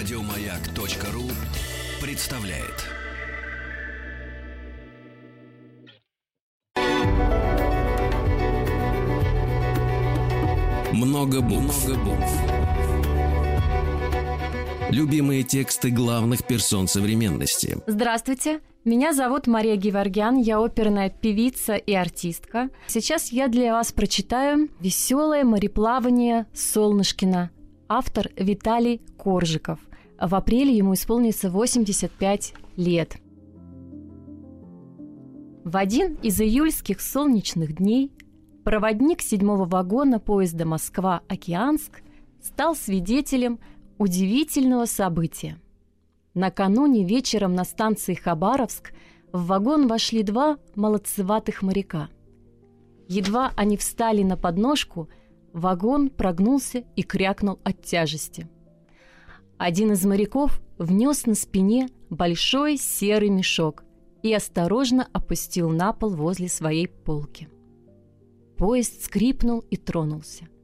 Радиомаяк.ру 0.00 1.24
представляет. 2.00 2.86
Много 10.94 11.42
букв. 11.42 11.86
Любимые 14.88 15.42
тексты 15.42 15.90
главных 15.90 16.46
персон 16.46 16.88
современности. 16.88 17.76
Здравствуйте, 17.86 18.60
меня 18.86 19.12
зовут 19.12 19.46
Мария 19.46 19.76
Геворгян, 19.76 20.38
я 20.38 20.64
оперная 20.64 21.10
певица 21.10 21.74
и 21.74 21.92
артистка. 21.92 22.70
Сейчас 22.86 23.32
я 23.32 23.48
для 23.48 23.74
вас 23.74 23.92
прочитаю 23.92 24.70
«Веселое 24.80 25.44
мореплавание 25.44 26.46
Солнышкина», 26.54 27.50
автор 27.86 28.30
Виталий 28.36 29.02
Коржиков. 29.18 29.78
В 30.20 30.34
апреле 30.34 30.76
ему 30.76 30.92
исполнится 30.92 31.50
85 31.50 32.52
лет. 32.76 33.16
В 35.64 35.76
один 35.76 36.14
из 36.16 36.38
июльских 36.40 37.00
солнечных 37.00 37.76
дней 37.76 38.12
проводник 38.62 39.22
седьмого 39.22 39.64
вагона 39.64 40.20
поезда 40.20 40.66
Москва-Океанск 40.66 42.02
стал 42.42 42.76
свидетелем 42.76 43.60
удивительного 43.96 44.84
события. 44.84 45.58
Накануне 46.34 47.02
вечером 47.04 47.54
на 47.54 47.64
станции 47.64 48.12
Хабаровск 48.12 48.92
в 49.32 49.46
вагон 49.46 49.88
вошли 49.88 50.22
два 50.22 50.58
молодцеватых 50.74 51.62
моряка. 51.62 52.10
Едва 53.08 53.52
они 53.56 53.78
встали 53.78 54.22
на 54.22 54.36
подножку, 54.36 55.08
вагон 55.54 56.10
прогнулся 56.10 56.84
и 56.94 57.02
крякнул 57.02 57.58
от 57.64 57.82
тяжести. 57.82 58.48
Один 59.60 59.92
из 59.92 60.06
моряков 60.06 60.62
внес 60.78 61.26
на 61.26 61.34
спине 61.34 61.90
большой 62.08 62.78
серый 62.78 63.28
мешок 63.28 63.84
и 64.22 64.32
осторожно 64.32 65.06
опустил 65.12 65.68
на 65.68 65.92
пол 65.92 66.14
возле 66.14 66.48
своей 66.48 66.88
полки. 66.88 67.46
Поезд 68.56 69.04
скрипнул 69.04 69.60
и 69.70 69.76
тронулся– 69.76 70.48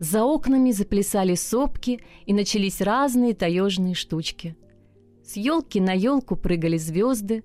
за 0.00 0.24
окнами 0.24 0.72
заплясали 0.72 1.34
сопки, 1.34 2.00
и 2.26 2.34
начались 2.34 2.80
разные 2.80 3.32
таежные 3.32 3.94
штучки. 3.94 4.56
С 5.22 5.36
елки 5.36 5.80
на 5.80 5.92
елку 5.92 6.36
прыгали 6.36 6.78
звезды, 6.78 7.44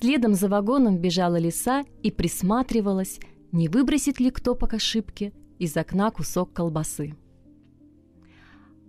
следом 0.00 0.34
за 0.34 0.48
вагоном 0.48 0.98
бежала 0.98 1.36
лиса 1.36 1.84
и 2.02 2.10
присматривалась, 2.10 3.20
не 3.52 3.68
выбросит 3.68 4.18
ли 4.18 4.30
кто 4.30 4.54
по 4.54 4.66
ошибке 4.66 5.32
из 5.58 5.76
окна 5.76 6.10
кусок 6.10 6.52
колбасы. 6.52 7.14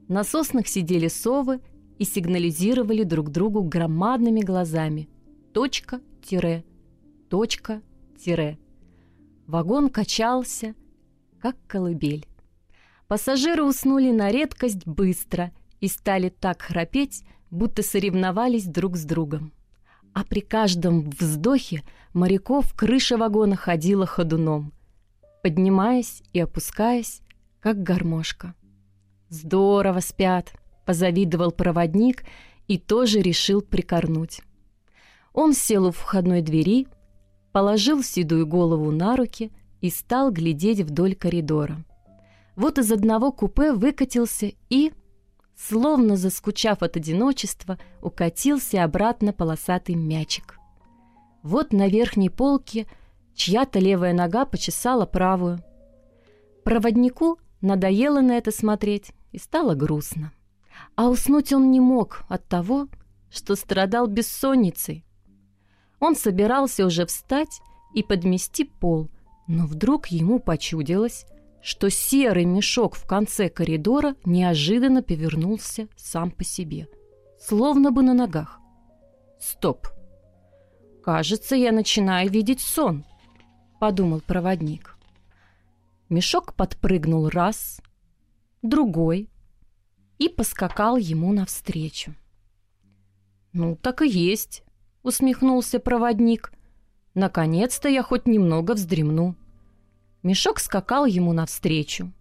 На 0.08 0.24
соснах 0.24 0.68
сидели 0.68 1.08
совы 1.08 1.62
и 1.98 2.06
сигнализировали 2.06 3.04
друг 3.04 3.32
другу 3.32 3.64
громадными 3.64 4.42
глазами. 4.42 5.10
Точка, 5.52 6.00
тире, 6.22 6.64
точка, 7.30 7.82
тире. 8.18 8.60
Вагон 9.48 9.90
качался, 9.90 10.76
как 11.40 11.56
колыбель. 11.68 12.26
Пассажиры 13.08 13.64
уснули 13.64 14.12
на 14.12 14.32
редкость 14.32 14.86
быстро 14.86 15.52
и 15.80 15.88
стали 15.88 16.30
так 16.30 16.62
храпеть, 16.62 17.24
будто 17.50 17.82
соревновались 17.82 18.66
друг 18.66 18.98
с 18.98 19.06
другом. 19.06 19.54
А 20.14 20.24
при 20.24 20.40
каждом 20.42 21.10
вздохе 21.10 21.84
моряков 22.14 22.74
крыша 22.76 23.18
вагона 23.18 23.56
ходила 23.56 24.06
ходуном, 24.06 24.72
поднимаясь 25.44 26.24
и 26.34 26.40
опускаясь, 26.40 27.22
как 27.60 27.84
гармошка. 27.84 28.56
«Здорово 29.30 30.00
спят!»— 30.00 30.54
позавидовал 30.86 31.52
проводник 31.52 32.24
и 32.68 32.78
тоже 32.78 33.22
решил 33.22 33.62
прикорнуть. 33.62 34.42
Он 35.34 35.54
сел 35.54 35.88
у 35.88 35.92
входной 35.92 36.42
двери, 36.42 36.88
положил 37.52 38.04
седую 38.04 38.48
голову 38.48 38.92
на 38.92 39.16
руки 39.16 39.52
и 39.82 39.90
стал 39.90 40.32
глядеть 40.32 40.82
вдоль 40.82 41.16
коридора— 41.16 41.84
вот 42.56 42.78
из 42.78 42.92
одного 42.92 43.32
купе 43.32 43.74
выкатился 43.74 44.52
и, 44.70 44.94
словно 45.56 46.16
заскучав 46.16 46.82
от 46.84 46.96
одиночества, 46.96 47.78
укатился 48.02 48.84
обратно 48.84 49.34
полосатый 49.34 49.96
мячик. 49.96 50.58
Вот 51.44 51.74
на 51.74 51.88
верхней 51.88 52.30
полке 52.30 52.88
чья-то 53.36 53.80
левая 53.80 54.14
нога 54.14 54.46
почесала 54.46 55.06
правую. 55.06 55.60
Проводнику 56.64 57.38
надоело 57.66 58.22
на 58.22 58.38
это 58.38 58.52
смотреть, 58.52 59.12
и 59.32 59.38
стало 59.38 59.76
грустно. 59.76 60.32
А 60.96 61.10
уснуть 61.10 61.52
он 61.52 61.72
не 61.72 61.82
мог 61.82 62.24
от 62.30 62.48
того, 62.48 62.88
что 63.30 63.56
страдал 63.56 64.08
бессонницей. 64.08 65.04
Он 66.00 66.16
собирался 66.16 66.86
уже 66.86 67.06
встать 67.06 67.60
и 67.94 68.04
подмести 68.04 68.64
пол, 68.64 69.10
но 69.48 69.66
вдруг 69.66 70.08
ему 70.08 70.40
почудилось, 70.40 71.26
что 71.62 71.90
серый 71.90 72.46
мешок 72.46 72.96
в 72.96 73.06
конце 73.08 73.50
коридора 73.50 74.16
неожиданно 74.24 75.02
повернулся 75.02 75.88
сам 75.98 76.32
по 76.32 76.44
себе, 76.44 76.88
словно 77.40 77.92
бы 77.92 78.04
на 78.04 78.14
ногах. 78.14 78.60
«Стоп! 79.40 79.88
Кажется, 81.04 81.56
я 81.56 81.72
начинаю 81.72 82.30
видеть 82.30 82.62
сон»,— 82.62 83.06
подумал 83.80 84.22
проводник. 84.22 84.95
Мешок 86.10 86.54
подпрыгнул 86.54 87.30
раз, 87.30 87.82
другой 88.62 89.30
и 90.20 90.30
поскакал 90.30 90.98
ему 90.98 91.34
навстречу. 91.34 92.14
«Ну, 93.54 93.76
так 93.76 94.02
и 94.02 94.08
есть»,— 94.08 94.64
усмехнулся 95.04 95.80
проводник. 95.80 96.54
«Наконец-то 97.16 97.90
я 97.90 98.04
хоть 98.04 98.28
немного 98.28 98.74
вздремну». 98.74 99.36
Мешок 100.22 100.60
скакал 100.60 101.06
ему 101.06 101.34
навстречу. 101.34 102.12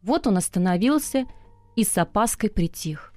Вот 0.00 0.26
он 0.26 0.38
остановился 0.38 1.26
и 1.74 1.84
с 1.84 1.98
опаской 1.98 2.48
притих. 2.48 3.12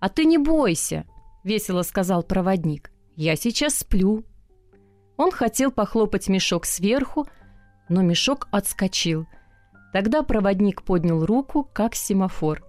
«А 0.00 0.08
ты 0.08 0.24
не 0.24 0.38
бойся»,— 0.38 1.04
весело 1.44 1.82
сказал 1.82 2.22
проводник. 2.22 2.90
«Я 3.16 3.36
сейчас 3.36 3.76
сплю». 3.76 4.24
Он 5.16 5.30
хотел 5.30 5.70
похлопать 5.72 6.28
мешок 6.28 6.64
сверху, 6.64 7.26
но 7.88 8.02
мешок 8.02 8.48
отскочил. 8.50 9.26
Тогда 9.92 10.22
проводник 10.22 10.82
поднял 10.82 11.24
руку, 11.24 11.68
как 11.72 11.94
семафор. 11.94 12.64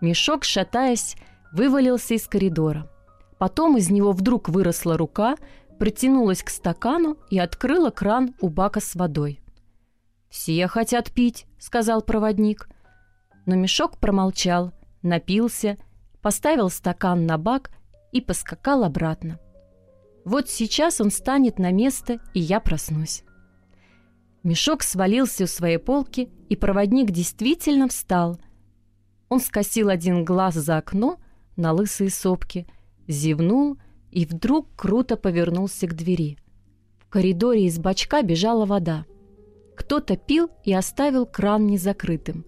Мешок, 0.00 0.44
шатаясь, 0.44 1.16
вывалился 1.52 2.14
из 2.14 2.26
коридора. 2.26 2.90
Потом 3.38 3.76
из 3.76 3.90
него 3.90 4.12
вдруг 4.12 4.48
выросла 4.48 4.96
рука, 4.96 5.36
протянулась 5.78 6.42
к 6.42 6.50
стакану 6.50 7.16
и 7.30 7.38
открыла 7.38 7.90
кран 7.90 8.34
у 8.40 8.48
бака 8.48 8.80
с 8.80 8.94
водой. 8.94 9.40
«Все 10.28 10.66
хотят 10.66 11.12
пить»,— 11.12 11.46
сказал 11.58 12.02
проводник. 12.02 12.68
Но 13.46 13.54
мешок 13.54 13.98
промолчал, 13.98 14.72
напился, 15.02 15.76
поставил 16.20 16.68
стакан 16.68 17.26
на 17.26 17.38
бак 17.38 17.70
и 18.12 18.20
поскакал 18.20 18.84
обратно. 18.84 19.38
Вот 20.24 20.50
сейчас 20.50 21.00
он 21.00 21.10
станет 21.10 21.58
на 21.58 21.72
место, 21.72 22.20
и 22.34 22.40
я 22.40 22.60
проснусь. 22.60 23.24
Мешок 24.42 24.82
свалился 24.82 25.44
у 25.44 25.46
своей 25.46 25.78
полки, 25.78 26.30
и 26.48 26.56
проводник 26.56 27.10
действительно 27.10 27.88
встал. 27.88 28.40
Он 29.28 29.40
скосил 29.40 29.88
один 29.88 30.24
глаз 30.24 30.54
за 30.54 30.78
окно 30.78 31.18
на 31.56 31.72
лысые 31.72 32.10
сопки, 32.10 32.66
зевнул 33.06 33.78
и 34.10 34.24
вдруг 34.24 34.68
круто 34.76 35.16
повернулся 35.16 35.86
к 35.86 35.94
двери. 35.94 36.38
В 36.98 37.08
коридоре 37.08 37.66
из 37.66 37.78
бачка 37.78 38.22
бежала 38.22 38.64
вода— 38.64 39.04
кто-то 39.78 40.16
пил 40.16 40.50
и 40.64 40.74
оставил 40.74 41.24
кран 41.24 41.66
незакрытым. 41.66 42.44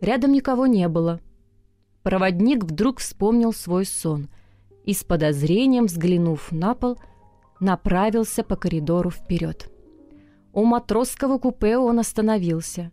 Рядом 0.00 0.32
никого 0.32 0.66
не 0.66 0.86
было. 0.88 1.20
Проводник 2.04 2.62
вдруг 2.64 3.00
вспомнил 3.00 3.52
свой 3.52 3.84
сон 3.84 4.28
и 4.84 4.94
с 4.94 5.02
подозрением, 5.02 5.86
взглянув 5.86 6.52
на 6.52 6.74
пол, 6.74 6.96
направился 7.58 8.44
по 8.44 8.54
коридору 8.54 9.10
вперед. 9.10 9.68
У 10.52 10.64
матросского 10.64 11.38
купе 11.38 11.76
он 11.76 11.98
остановился. 11.98 12.90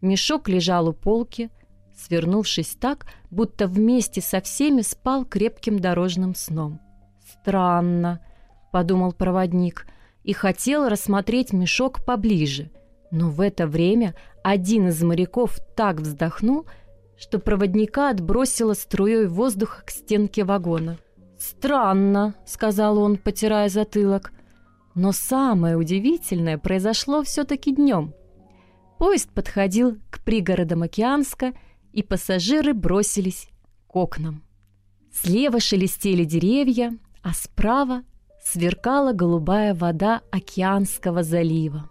Мешок 0.00 0.48
лежал 0.48 0.88
у 0.88 0.92
полки, 0.92 1.50
свернувшись 1.94 2.76
так, 2.80 3.06
будто 3.30 3.66
вместе 3.66 4.20
со 4.20 4.40
всеми 4.40 4.82
спал 4.82 5.24
крепким 5.24 5.78
дорожным 5.78 6.34
сном. 6.34 6.80
«Странно»,— 7.24 8.20
подумал 8.72 9.12
проводник, 9.12 9.86
и 10.22 10.32
хотел 10.32 10.88
рассмотреть 10.88 11.52
мешок 11.52 12.04
поближе— 12.04 12.70
но 13.10 13.30
в 13.30 13.40
это 13.40 13.66
время 13.66 14.14
один 14.42 14.88
из 14.88 15.02
моряков 15.02 15.58
так 15.76 16.00
вздохнул, 16.00 16.66
что 17.16 17.38
проводника 17.38 18.10
отбросило 18.10 18.74
струей 18.74 19.26
воздуха 19.26 19.82
к 19.84 19.90
стенке 19.90 20.44
вагона. 20.44 20.98
«Странно»,— 21.38 22.34
сказал 22.46 22.98
он, 22.98 23.16
потирая 23.16 23.68
затылок. 23.68 24.32
Но 24.96 25.12
самое 25.12 25.76
удивительное 25.76 26.56
произошло 26.56 27.22
все-таки 27.22 27.70
днем. 27.70 28.14
Поезд 28.98 29.30
подходил 29.30 29.98
к 30.10 30.24
пригородам 30.24 30.82
Океанска, 30.82 31.52
и 31.92 32.02
пассажиры 32.02 32.72
бросились 32.72 33.48
к 33.86 33.94
окнам. 33.94 34.42
Слева 35.12 35.60
шелестели 35.60 36.24
деревья, 36.24 36.96
а 37.22 37.34
справа 37.34 38.04
сверкала 38.42 39.12
голубая 39.12 39.74
вода 39.74 40.22
океанского 40.30 41.22
залива. 41.22 41.90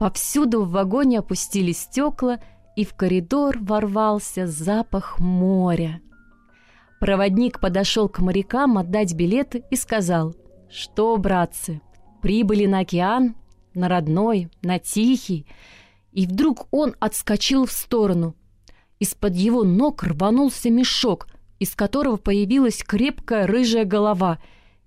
Повсюду 0.00 0.64
в 0.64 0.70
вагоне 0.70 1.20
опустились 1.20 1.82
стекла, 1.82 2.40
и 2.74 2.84
в 2.84 2.94
коридор 2.94 3.58
ворвался 3.60 4.48
запах 4.48 5.20
моря. 5.20 6.00
Проводник 6.98 7.60
подошел 7.60 8.08
к 8.08 8.18
морякам 8.18 8.76
отдать 8.76 9.14
билеты 9.14 9.62
и 9.70 9.76
сказал, 9.76 10.34
что, 10.68 11.16
братцы, 11.16 11.80
прибыли 12.24 12.64
на 12.64 12.78
океан, 12.78 13.34
на 13.74 13.86
родной, 13.86 14.48
на 14.62 14.78
тихий, 14.78 15.44
и 16.10 16.26
вдруг 16.26 16.68
он 16.70 16.94
отскочил 16.98 17.66
в 17.66 17.70
сторону. 17.70 18.34
Из-под 18.98 19.34
его 19.36 19.62
ног 19.62 20.02
рванулся 20.04 20.70
мешок, 20.70 21.28
из 21.58 21.74
которого 21.74 22.16
появилась 22.16 22.82
крепкая 22.82 23.46
рыжая 23.46 23.84
голова, 23.84 24.38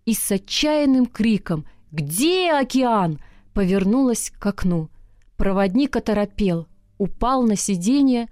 и 0.03 0.15
с 0.15 0.31
отчаянным 0.31 1.05
криком 1.05 1.67
«Где 1.91 2.53
океан?» 2.53 3.19
повернулась 3.53 4.31
к 4.31 4.43
окну. 4.43 4.89
Проводник 5.35 5.95
оторопел, 5.95 6.65
упал 6.97 7.43
на 7.43 7.55
сиденье, 7.55 8.29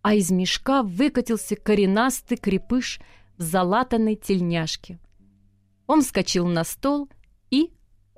а 0.00 0.14
из 0.14 0.30
мешка 0.30 0.84
выкатился 0.84 1.56
коренастый 1.56 2.36
крепыш 2.36 3.00
в 3.36 3.42
залатанной 3.42 4.14
тельняшке. 4.14 5.00
Он 5.88 6.02
вскочил 6.02 6.46
на 6.46 6.62
стол 6.62 7.08
и, 7.50 7.72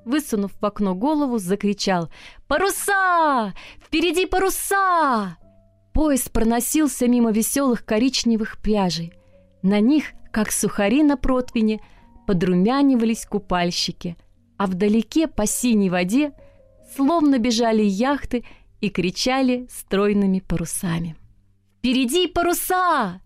высунув 0.06 0.52
в 0.58 0.64
окно 0.64 0.94
голову, 0.94 1.38
закричал 1.38 2.08
«Паруса! 2.46 3.52
Впереди 3.78 4.24
паруса!» 4.24 5.36
Поезд 5.92 6.30
проносился 6.30 7.08
мимо 7.08 7.32
веселых 7.32 7.84
коричневых 7.84 8.58
пляжей. 8.62 9.12
На 9.62 9.80
них, 9.80 10.12
как 10.30 10.52
сухари 10.52 11.02
на 11.02 11.16
противне, 11.16 11.80
подрумянивались 12.26 13.26
купальщики, 13.26 14.16
а 14.56 14.66
вдалеке 14.66 15.26
по 15.26 15.46
синей 15.46 15.90
воде 15.90 16.32
словно 16.94 17.38
бежали 17.38 17.82
яхты 17.82 18.44
и 18.80 18.90
кричали 18.90 19.66
стройными 19.70 20.40
парусами. 20.40 21.16
«Впереди 21.78 22.26
паруса!» 22.26 23.20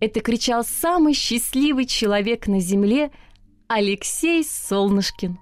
Это 0.00 0.20
кричал 0.20 0.64
самый 0.64 1.14
счастливый 1.14 1.86
человек 1.86 2.46
на 2.46 2.60
земле 2.60 3.10
Алексей 3.68 4.44
Солнышкин. 4.44 5.38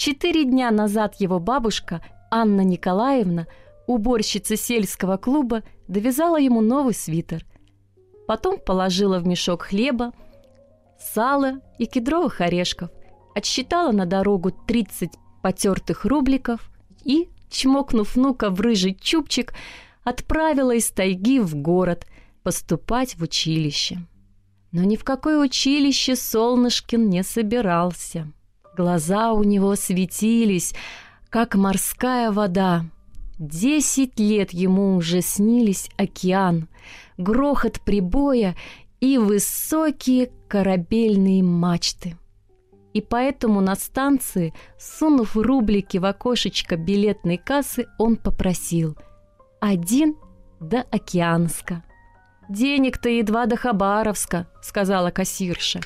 Четыре 0.00 0.46
дня 0.46 0.70
назад 0.70 1.16
его 1.18 1.38
бабушка 1.38 2.00
Анна 2.30 2.62
Николаевна, 2.62 3.46
уборщица 3.86 4.56
сельского 4.56 5.18
клуба, 5.18 5.62
довязала 5.88 6.40
ему 6.40 6.62
новый 6.62 6.94
свитер. 6.94 7.44
Потом 8.26 8.56
положила 8.58 9.18
в 9.18 9.26
мешок 9.26 9.64
хлеба, 9.64 10.14
сала 10.98 11.60
и 11.78 11.84
кедровых 11.84 12.40
орешков, 12.40 12.88
отсчитала 13.34 13.92
на 13.92 14.06
дорогу 14.06 14.52
30 14.52 15.10
потертых 15.42 16.06
рубликов 16.06 16.70
и, 17.04 17.28
чмокнув 17.50 18.16
внука 18.16 18.48
в 18.48 18.58
рыжий 18.62 18.96
чубчик, 18.98 19.52
отправила 20.02 20.74
из 20.74 20.90
тайги 20.90 21.40
в 21.40 21.54
город 21.56 22.06
поступать 22.42 23.16
в 23.16 23.22
училище. 23.22 23.98
Но 24.72 24.82
ни 24.82 24.96
в 24.96 25.04
какое 25.04 25.38
училище 25.38 26.16
Солнышкин 26.16 27.10
не 27.10 27.22
собирался. 27.22 28.32
Глаза 28.76 29.32
у 29.32 29.42
него 29.42 29.74
светились, 29.74 30.74
как 31.28 31.54
морская 31.54 32.30
вода. 32.30 32.84
Десять 33.38 34.18
лет 34.18 34.52
ему 34.52 34.96
уже 34.96 35.22
снились 35.22 35.88
океан, 35.96 36.68
грохот 37.16 37.80
прибоя 37.80 38.54
и 39.00 39.18
высокие 39.18 40.30
корабельные 40.48 41.42
мачты. 41.42 42.16
И 42.92 43.00
поэтому 43.00 43.60
на 43.60 43.76
станции, 43.76 44.52
сунув 44.78 45.36
рублики 45.36 45.98
в 45.98 46.04
окошечко 46.04 46.76
билетной 46.76 47.38
кассы, 47.38 47.86
он 47.98 48.16
попросил 48.16 48.96
«Один 49.60 50.16
до 50.60 50.82
Океанска». 50.90 51.84
«Денег-то 52.48 53.08
едва 53.08 53.46
до 53.46 53.56
Хабаровска»,— 53.56 54.48
сказала 54.60 55.10
кассирша. 55.10 55.80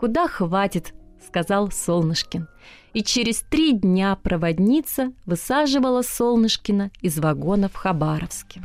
«Куда 0.00 0.26
хватит?»— 0.26 0.92
сказал 1.26 1.70
Солнышкин. 1.70 2.48
И 2.92 3.02
через 3.02 3.40
три 3.40 3.72
дня 3.72 4.16
проводница 4.16 5.12
высаживала 5.24 6.02
Солнышкина 6.02 6.90
из 7.00 7.18
вагона 7.18 7.68
в 7.68 7.74
Хабаровске. 7.74 8.62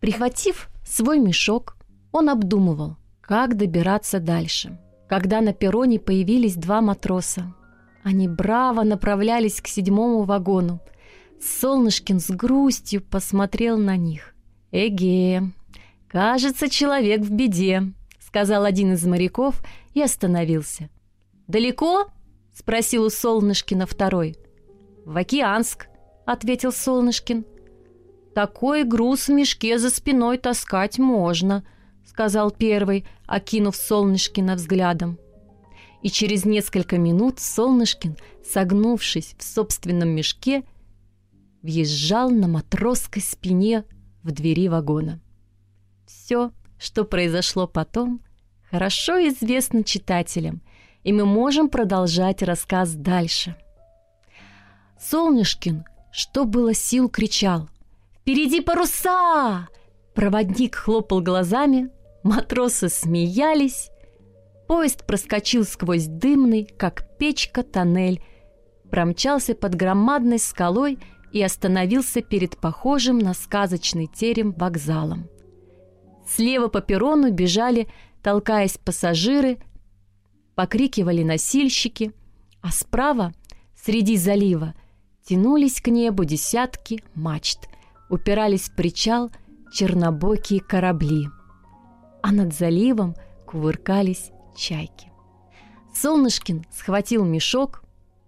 Прихватив 0.00 0.70
свой 0.84 1.18
мешок, 1.18 1.76
он 2.12 2.28
обдумывал, 2.28 2.96
как 3.20 3.56
добираться 3.56 4.20
дальше— 4.20 4.78
когда 5.12 5.42
на 5.42 5.52
перроне 5.52 6.00
появились 6.00 6.54
два 6.54 6.80
матроса. 6.80 7.52
Они 8.02 8.28
браво 8.28 8.82
направлялись 8.82 9.60
к 9.60 9.66
седьмому 9.66 10.22
вагону. 10.22 10.80
Солнышкин 11.38 12.18
с 12.18 12.30
грустью 12.30 13.02
посмотрел 13.02 13.76
на 13.76 13.98
них. 13.98 14.34
«Эге, 14.70 15.50
кажется, 16.08 16.70
человек 16.70 17.20
в 17.20 17.30
беде»,— 17.30 17.92
сказал 18.20 18.64
один 18.64 18.94
из 18.94 19.04
моряков 19.04 19.62
и 19.92 20.00
остановился. 20.00 20.88
«Далеко?»— 21.52 22.06
спросил 22.54 23.04
у 23.04 23.10
Солнышкина 23.10 23.84
второй. 23.84 24.36
«В 25.04 25.18
Океанск»,— 25.18 25.86
ответил 26.24 26.72
Солнышкин. 26.72 27.44
«Такой 28.34 28.84
груз 28.84 29.28
в 29.28 29.32
мешке 29.32 29.78
за 29.78 29.90
спиной 29.90 30.38
таскать 30.38 30.98
можно»,— 30.98 31.62
сказал 32.06 32.52
первый, 32.52 33.04
окинув 33.26 33.76
Солнышкина 33.76 34.54
взглядом. 34.54 35.18
И 36.00 36.08
через 36.08 36.46
несколько 36.46 36.96
минут 36.96 37.38
Солнышкин, 37.38 38.16
согнувшись 38.42 39.34
в 39.38 39.44
собственном 39.44 40.08
мешке, 40.08 40.64
въезжал 41.60 42.30
на 42.30 42.48
матросской 42.48 43.20
спине 43.20 43.84
в 44.22 44.30
двери 44.30 44.68
вагона. 44.68 45.20
Все, 46.06 46.50
что 46.78 47.04
произошло 47.04 47.66
потом, 47.66 48.22
хорошо 48.70 49.18
известно 49.28 49.84
читателям, 49.84 50.62
и 51.04 51.12
мы 51.12 51.24
можем 51.24 51.68
продолжать 51.68 52.42
рассказ 52.42 52.94
дальше. 52.94 53.56
Солнышкин, 55.00 55.84
что 56.12 56.44
было 56.44 56.74
сил, 56.74 57.08
кричал 57.08 57.68
«Впереди 58.20 58.60
паруса!» 58.60 59.68
Проводник 60.14 60.76
хлопал 60.76 61.20
глазами, 61.20 61.90
матросы 62.22 62.88
смеялись. 62.88 63.90
Поезд 64.68 65.06
проскочил 65.06 65.64
сквозь 65.64 66.06
дымный, 66.06 66.64
как 66.64 67.16
печка, 67.18 67.62
тоннель, 67.62 68.22
промчался 68.90 69.54
под 69.54 69.74
громадной 69.74 70.38
скалой 70.38 70.98
и 71.32 71.42
остановился 71.42 72.20
перед 72.20 72.58
похожим 72.58 73.18
на 73.18 73.34
сказочный 73.34 74.06
терем 74.06 74.52
вокзалом. 74.52 75.28
Слева 76.28 76.68
по 76.68 76.80
перрону 76.80 77.32
бежали, 77.32 77.88
толкаясь 78.22 78.78
пассажиры, 78.78 79.58
покрикивали 80.54 81.22
носильщики, 81.22 82.12
а 82.60 82.70
справа, 82.70 83.32
среди 83.74 84.16
залива, 84.16 84.74
тянулись 85.24 85.80
к 85.80 85.88
небу 85.88 86.24
десятки 86.24 87.02
мачт, 87.14 87.68
упирались 88.08 88.68
в 88.68 88.74
причал– 88.74 89.30
чернобокие 89.72 90.60
корабли, 90.60 91.30
а 92.22 92.30
над 92.30 92.52
заливом 92.52 93.16
кувыркались 93.46 94.30
чайки. 94.54 95.10
Солнышкин 95.94 96.66
схватил 96.70 97.24
мешок, 97.24 97.82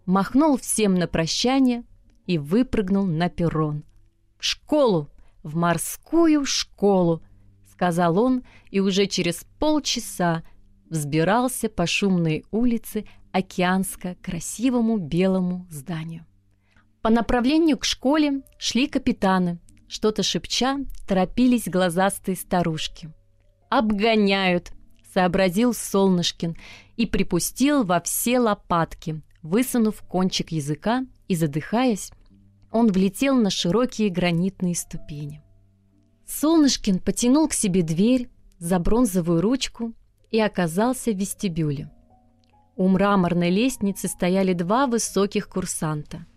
махнул 0.06 0.56
всем 0.56 0.94
на 0.94 1.06
прощание 1.06 1.84
и 2.26 2.38
выпрыгнул 2.38 3.04
на 3.04 3.28
перрон. 3.28 3.84
«В 4.38 4.44
школу! 4.44 5.10
В 5.42 5.56
морскую 5.56 6.46
школу!»— 6.46 7.22
сказал 7.72 8.18
он, 8.18 8.42
и 8.70 8.80
уже 8.80 9.06
через 9.06 9.44
полчаса 9.58 10.42
взбирался 10.88 11.68
по 11.68 11.86
шумной 11.86 12.44
улице 12.50 13.04
Океанска 13.32 14.16
красивому 14.22 14.98
белому 14.98 15.66
зданию. 15.70 16.24
По 17.02 17.10
направлению 17.10 17.78
к 17.78 17.84
школе 17.84 18.42
шли 18.58 18.86
капитаны, 18.86 19.58
что-то 19.88 20.22
шепча, 20.22 20.78
торопились 21.06 21.68
глазастые 21.68 22.36
старушки. 22.36 23.12
«Обгоняют!»— 23.68 24.72
сообразил 25.12 25.74
Солнышкин 25.74 26.56
и 26.96 27.06
припустил 27.06 27.84
во 27.84 28.00
все 28.00 28.38
лопатки, 28.38 29.20
высунув 29.42 30.02
кончик 30.02 30.52
языка 30.52 31.04
и 31.28 31.34
задыхаясь, 31.34 32.10
он 32.70 32.88
влетел 32.88 33.36
на 33.36 33.50
широкие 33.50 34.08
гранитные 34.08 34.74
ступени. 34.74 35.42
Солнышкин 36.26 36.98
потянул 36.98 37.48
к 37.48 37.52
себе 37.52 37.82
дверь 37.82 38.28
за 38.58 38.78
бронзовую 38.78 39.40
ручку 39.40 39.94
и 40.30 40.40
оказался 40.40 41.12
в 41.12 41.16
вестибюле. 41.16 41.90
У 42.76 42.88
мраморной 42.88 43.50
лестницы 43.50 44.08
стояли 44.08 44.52
два 44.52 44.86
высоких 44.86 45.48
курсанта— 45.48 46.26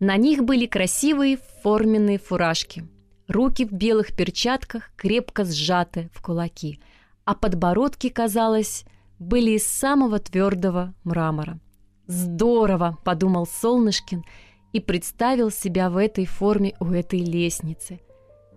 на 0.00 0.16
них 0.16 0.44
были 0.44 0.66
красивые 0.66 1.38
форменные 1.62 2.18
фуражки. 2.18 2.86
Руки 3.26 3.64
в 3.64 3.72
белых 3.72 4.14
перчатках 4.14 4.92
крепко 4.96 5.44
сжаты 5.44 6.08
в 6.14 6.22
кулаки, 6.22 6.80
а 7.24 7.34
подбородки, 7.34 8.08
казалось, 8.08 8.84
были 9.18 9.52
из 9.52 9.66
самого 9.66 10.20
твердого 10.20 10.94
мрамора. 11.02 11.58
«Здорово!»— 12.06 12.96
подумал 13.04 13.46
Солнышкин 13.46 14.24
и 14.72 14.80
представил 14.80 15.50
себя 15.50 15.90
в 15.90 15.96
этой 15.96 16.26
форме 16.26 16.74
у 16.78 16.86
этой 16.92 17.20
лестницы. 17.20 18.00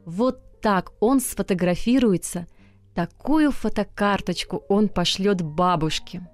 Вот 0.06 0.62
так 0.62 0.92
он 1.00 1.20
сфотографируется, 1.20 2.48
такую 2.93 3.51
фотокарточку 3.51 4.63
он 4.69 4.89
пошлет 4.89 5.41
бабушке. 5.41 6.27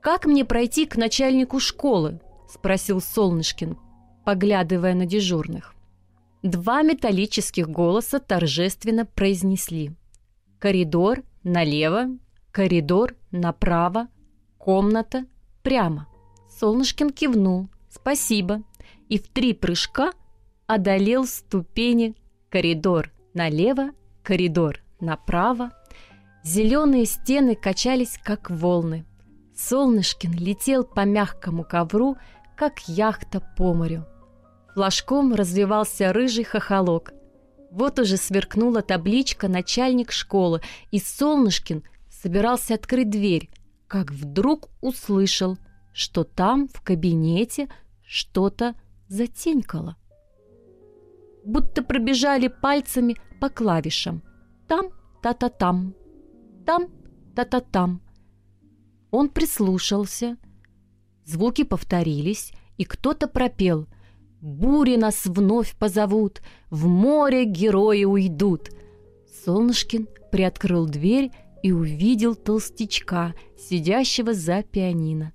«Как 0.00 0.26
мне 0.26 0.44
пройти 0.44 0.86
к 0.86 0.96
начальнику 0.96 1.60
школы?»— 1.60 2.20
спросил 2.48 3.00
Солнышкин, 3.00 3.78
поглядывая 4.24 4.94
на 4.94 5.06
дежурных. 5.06 5.74
Два 6.42 6.82
металлических 6.82 7.70
голоса 7.70 8.20
торжественно 8.20 9.06
произнесли. 9.06 9.92
«Коридор 10.58 11.22
налево, 11.42 12.18
коридор 12.52 13.14
направо, 13.30 14.08
комната 14.58 15.24
прямо». 15.62 16.06
Солнышкин 16.60 17.10
кивнул. 17.10 17.68
«Спасибо». 17.88 18.62
И 19.08 19.18
в 19.18 19.28
три 19.28 19.54
прыжка 19.54 20.12
одолел 20.66 21.24
ступени 21.26 22.14
коридор 22.50 23.10
налево, 23.32 23.90
коридор 24.22 24.80
направо. 25.00 25.70
Зеленые 26.44 27.06
стены 27.06 27.54
качались, 27.54 28.18
как 28.22 28.50
волны. 28.50 29.06
Солнышкин 29.56 30.34
летел 30.34 30.84
по 30.84 31.06
мягкому 31.06 31.64
ковру, 31.64 32.18
как 32.54 32.80
яхта 32.86 33.40
по 33.56 33.72
морю. 33.72 34.04
Флажком 34.74 35.34
развивался 35.34 36.12
рыжий 36.12 36.44
хохолок. 36.44 37.14
Вот 37.70 37.98
уже 37.98 38.18
сверкнула 38.18 38.82
табличка 38.82 39.48
«Начальник 39.48 40.12
школы», 40.12 40.60
и 40.90 40.98
Солнышкин 40.98 41.82
собирался 42.10 42.74
открыть 42.74 43.08
дверь, 43.08 43.48
как 43.88 44.10
вдруг 44.10 44.68
услышал, 44.82 45.56
что 45.94 46.24
там, 46.24 46.68
в 46.68 46.82
кабинете, 46.82 47.68
что-то 48.06 48.74
затенькало. 49.08 49.96
Будто 51.46 51.82
пробежали 51.82 52.48
пальцами 52.48 53.16
по 53.40 53.48
клавишам. 53.48 54.22
Там, 54.68 54.90
та-та-там, 55.22 55.92
там, 55.92 56.03
та-та-там. 56.64 58.00
Он 59.10 59.28
прислушался. 59.28 60.36
Звуки 61.24 61.64
повторились, 61.64 62.52
и 62.76 62.84
кто-то 62.84 63.28
пропел. 63.28 63.86
«Бури 64.40 64.96
нас 64.96 65.24
вновь 65.24 65.74
позовут, 65.76 66.42
в 66.68 66.86
море 66.86 67.46
герои 67.46 68.04
уйдут». 68.04 68.70
Солнышкин 69.44 70.06
приоткрыл 70.30 70.86
дверь 70.86 71.30
и 71.62 71.72
увидел 71.72 72.34
толстячка, 72.34 73.34
сидящего 73.56 74.34
за 74.34 74.62
пианино. 74.62 75.32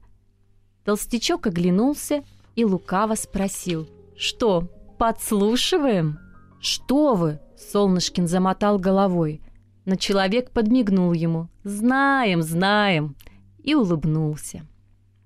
Толстячок 0.84 1.48
оглянулся 1.48 2.24
и 2.56 2.66
лукаво 2.66 3.16
спросил. 3.16 3.90
«Что, 4.16 4.68
подслушиваем?» 5.00 6.20
«Что 6.60 7.16
вы?»— 7.16 7.40
Солнышкин 7.72 8.28
замотал 8.28 8.78
головой. 8.78 9.42
Но 9.90 9.96
человек 9.96 10.52
подмигнул 10.52 11.14
ему. 11.14 11.48
«Знаем, 11.64 12.44
знаем!» 12.44 13.16
и 13.64 13.74
улыбнулся. 13.74 14.68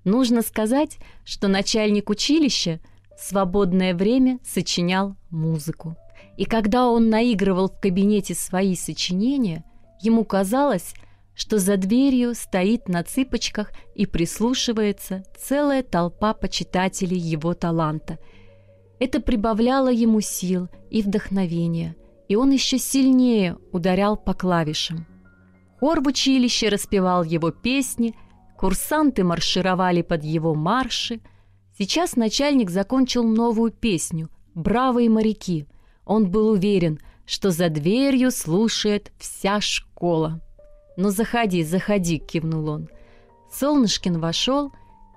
Нужно 0.06 0.42
сказать, 0.42 1.00
что 1.26 1.50
начальник 1.50 2.10
училища 2.10 2.80
свободное 3.20 3.94
время 3.94 4.40
сочинял 4.42 5.18
музыку. 5.30 5.98
И 6.38 6.46
когда 6.46 6.88
он 6.88 7.10
наигрывал 7.10 7.68
в 7.68 7.78
кабинете 7.78 8.36
свои 8.36 8.78
сочинения, 8.78 9.66
ему 10.02 10.24
казалось, 10.24 10.94
что 11.36 11.60
за 11.60 11.76
дверью 11.76 12.34
стоит 12.34 12.88
на 12.88 13.04
цыпочках 13.04 13.74
и 13.96 14.06
прислушивается 14.06 15.26
целая 15.38 15.84
толпа 15.84 16.34
почитателей 16.34 17.20
его 17.20 17.54
таланта. 17.54 18.18
Это 18.98 19.20
прибавляло 19.20 19.92
ему 19.92 20.22
сил 20.22 20.70
и 20.90 21.02
вдохновения, 21.02 21.98
и 22.28 22.36
он 22.36 22.52
еще 22.52 22.78
сильнее 22.78 23.58
ударял 23.72 24.18
по 24.18 24.34
клавишам. 24.34 25.06
Хор 25.80 26.02
в 26.02 26.08
училище 26.08 26.70
распевал 26.70 27.24
его 27.24 27.52
песни, 27.52 28.16
курсанты 28.58 29.24
маршировали 29.24 30.02
под 30.02 30.24
его 30.24 30.56
марши. 30.56 31.20
Сейчас 31.78 32.16
начальник 32.16 32.70
закончил 32.70 33.24
новую 33.24 33.72
песню 33.72 34.30
«Бравые 34.54 35.10
моряки». 35.10 35.68
Он 36.06 36.30
был 36.30 36.50
уверен, 36.50 37.00
что 37.26 37.52
за 37.52 37.70
дверью 37.70 38.32
слушает 38.32 39.12
вся 39.18 39.62
школа. 39.62 40.42
«Ну, 40.96 41.10
заходи, 41.10 41.64
заходи»,— 41.64 42.18
кивнул 42.28 42.70
он. 42.70 42.90
Солнышкин 43.52 44.20
вошел 44.20 44.72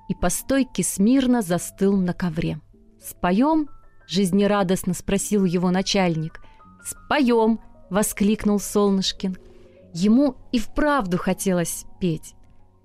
и 0.09 0.15
по 0.15 0.31
стойке 0.31 0.83
смирно 0.83 1.43
застыл 1.43 1.97
на 1.97 2.13
ковре. 2.13 2.61
«Споем?»— 3.03 3.69
жизнерадостно 4.07 4.95
спросил 4.95 5.45
его 5.45 5.71
начальник. 5.71 6.41
«Споем!»— 6.87 7.59
воскликнул 7.91 8.61
Солнышкин. 8.61 9.37
Ему 9.93 10.37
и 10.53 10.59
вправду 10.61 11.19
хотелось 11.19 11.85
петь. 12.01 12.35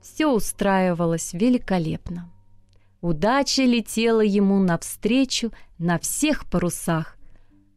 Все 0.01 0.27
устраивалось 0.27 1.33
великолепно. 1.33 2.31
Удача 3.01 3.63
летела 3.63 4.21
ему 4.21 4.57
навстречу 4.59 5.51
на 5.77 5.99
всех 5.99 6.49
парусах. 6.49 7.17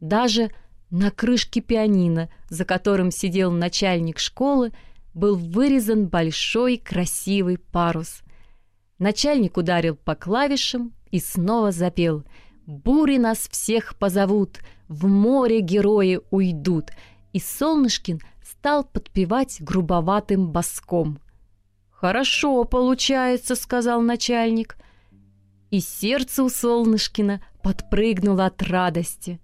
Даже 0.01 0.51
на 0.91 1.11
крышке 1.11 1.61
пианино, 1.61 2.31
за 2.49 2.65
которым 2.65 3.11
сидел 3.11 3.51
начальник 3.51 4.19
школы, 4.19 4.73
был 5.13 5.37
вырезан 5.37 6.09
большой 6.09 6.79
красивый 6.79 7.59
парус. 7.59 8.21
Начальник 8.99 9.57
ударил 9.57 9.97
по 9.97 10.15
клавишам 10.15 10.95
и 11.11 11.21
снова 11.21 11.71
запел 11.71 12.25
«Бури 12.67 13.19
нас 13.19 13.49
всех 13.51 13.97
позовут, 13.99 14.61
в 14.89 15.07
море 15.07 15.61
герои 15.61 16.21
уйдут», 16.31 16.91
и 17.33 17.41
Солнышкин 17.41 18.21
стал 18.43 18.85
подпевать 18.85 19.61
грубоватым 19.61 20.51
боском. 20.51 21.19
«Хорошо 21.91 22.65
получается»,— 22.65 23.55
сказал 23.57 24.01
начальник. 24.01 24.77
И 25.71 25.81
сердце 25.81 26.45
у 26.45 26.49
Солнышкина 26.49 27.43
подпрыгнуло 27.63 28.47
от 28.47 28.63
радости. 28.63 29.41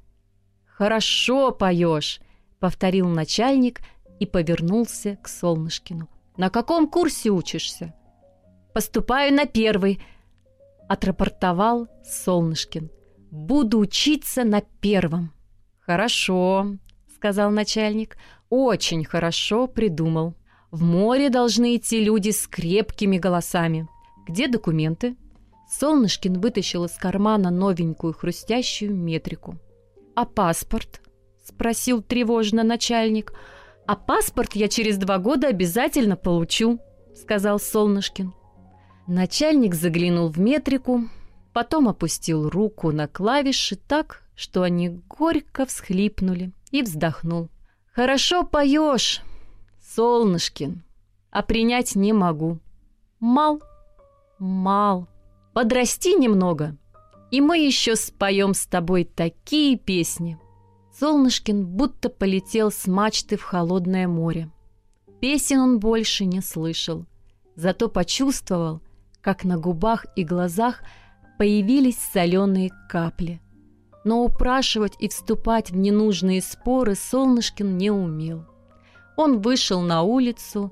«Хорошо 0.66 1.50
поешь»,— 1.50 2.20
повторил 2.61 3.09
начальник 3.09 3.80
и 4.20 4.26
повернулся 4.26 5.16
к 5.16 5.28
Солнышкину. 5.28 6.09
«На 6.37 6.50
каком 6.50 6.88
курсе 6.88 7.30
учишься?» 7.30 7.94
«Поступаю 8.73 9.35
на 9.35 9.47
первый»,— 9.47 10.00
отрапортовал 10.88 11.88
Солнышкин. 12.04 12.90
«Буду 13.30 13.78
учиться 13.78 14.44
на 14.44 14.60
первом». 14.60 15.32
«Хорошо»,— 15.80 16.76
сказал 17.14 17.50
начальник. 17.50 18.16
«Очень 18.49 19.04
хорошо 19.04 19.68
придумал. 19.68 20.34
В 20.70 20.82
море 20.82 21.30
должны 21.30 21.76
идти 21.76 22.02
люди 22.02 22.30
с 22.30 22.46
крепкими 22.49 23.18
голосами. 23.18 23.88
Где 24.26 24.49
документы?» 24.49 25.16
Солнышкин 25.70 26.40
вытащил 26.40 26.84
из 26.87 26.92
кармана 26.92 27.50
новенькую 27.50 28.12
хрустящую 28.14 28.94
метрику. 28.94 29.56
«А 30.16 30.25
паспорт?»— 30.25 31.00
спросил 31.44 32.02
тревожно 32.02 32.64
начальник. 32.64 33.32
«А 33.87 33.92
«А 33.92 33.96
паспорт 33.96 34.54
я 34.54 34.68
через 34.68 34.99
два 34.99 35.18
года 35.18 35.46
обязательно 35.46 36.16
получу»,— 36.16 36.80
сказал 37.14 37.60
Солнышкин. 37.60 38.32
Начальник 39.06 39.75
заглянул 39.75 40.28
в 40.28 40.38
метрику, 40.38 41.08
потом 41.52 41.88
опустил 41.88 42.49
руку 42.49 42.92
на 42.92 43.09
клавиши 43.09 43.76
так, 43.76 44.23
что 44.35 44.62
они 44.62 45.00
горько 45.09 45.66
всхлипнули 45.66 46.52
и 46.71 46.83
вздохнул. 46.83 47.49
«Хорошо 47.92 48.45
поешь, 48.45 49.21
Солнышкин, 49.95 50.83
а 51.30 51.42
принять 51.42 51.97
не 51.97 52.12
могу. 52.12 52.59
Мал, 53.19 53.61
мал, 54.38 55.09
подрасти 55.52 56.14
немного, 56.14 56.76
и 57.30 57.40
мы 57.40 57.59
еще 57.59 57.97
споем 57.97 58.54
с 58.54 58.66
тобой 58.66 59.04
такие 59.04 59.76
песни». 59.76 60.38
Солнышкин 60.99 61.64
будто 61.64 62.11
полетел 62.11 62.71
с 62.71 62.87
мачты 62.87 63.37
в 63.37 63.42
холодное 63.42 64.07
море. 64.07 64.50
Песен 65.21 65.59
он 65.61 65.78
больше 65.78 66.25
не 66.25 66.40
слышал, 66.40 67.07
зато 67.57 67.88
почувствовал, 67.88 68.80
как 69.21 69.45
на 69.45 69.59
губах 69.59 70.07
и 70.16 70.25
глазах 70.25 70.83
появились 71.40 71.97
соленые 71.97 72.68
капли. 72.87 73.40
Но 74.04 74.23
упрашивать 74.25 74.92
и 74.99 75.09
вступать 75.09 75.70
в 75.70 75.76
ненужные 75.76 76.42
споры 76.42 76.94
Солнышкин 76.94 77.78
не 77.78 77.90
умел. 77.90 78.44
Он 79.16 79.40
вышел 79.40 79.80
на 79.80 80.02
улицу 80.02 80.70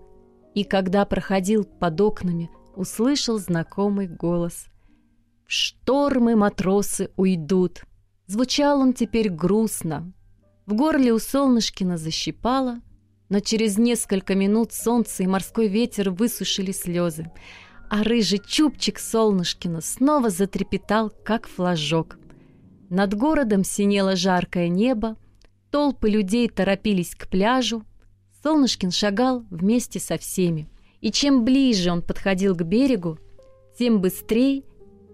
и, 0.55 0.65
когда 0.65 1.07
проходил 1.07 1.65
под 1.65 1.99
окнами, 2.03 2.51
услышал 2.77 3.39
знакомый 3.39 4.09
голос. 4.09 4.67
«В 5.47 5.53
штормы 5.53 6.37
матросы 6.37 7.13
уйдут!» 7.17 7.85
Звучал 8.27 8.81
он 8.81 8.93
теперь 8.93 9.31
грустно, 9.31 10.13
в 10.67 10.75
горле 10.75 11.15
у 11.15 11.19
Солнышкина 11.19 11.97
защипало, 11.97 12.83
Но 13.31 13.41
через 13.41 13.79
несколько 13.79 14.35
минут 14.35 14.75
солнце 14.75 15.23
и 15.23 15.27
морской 15.27 15.69
ветер 15.69 16.11
высушили 16.11 16.73
слезы, 16.73 17.31
а 17.91 18.03
рыжий 18.03 18.41
чубчик 18.45 18.99
Солнышкина 18.99 19.81
снова 19.81 20.31
затрепетал, 20.31 21.13
как 21.25 21.49
флажок. 21.49 22.19
Над 22.91 23.15
городом 23.15 23.65
синело 23.65 24.17
жаркое 24.17 24.69
небо, 24.69 25.17
толпы 25.71 26.09
людей 26.09 26.49
торопились 26.49 27.15
к 27.15 27.29
пляжу, 27.29 27.85
Солнышкин 28.43 28.91
шагал 28.91 29.45
вместе 29.51 29.99
со 29.99 30.17
всеми. 30.17 30.69
И 31.01 31.11
чем 31.11 31.45
ближе 31.45 31.91
он 31.91 32.03
подходил 32.03 32.57
к 32.57 32.63
берегу, 32.63 33.19
тем 33.79 34.01
быстрее 34.01 34.63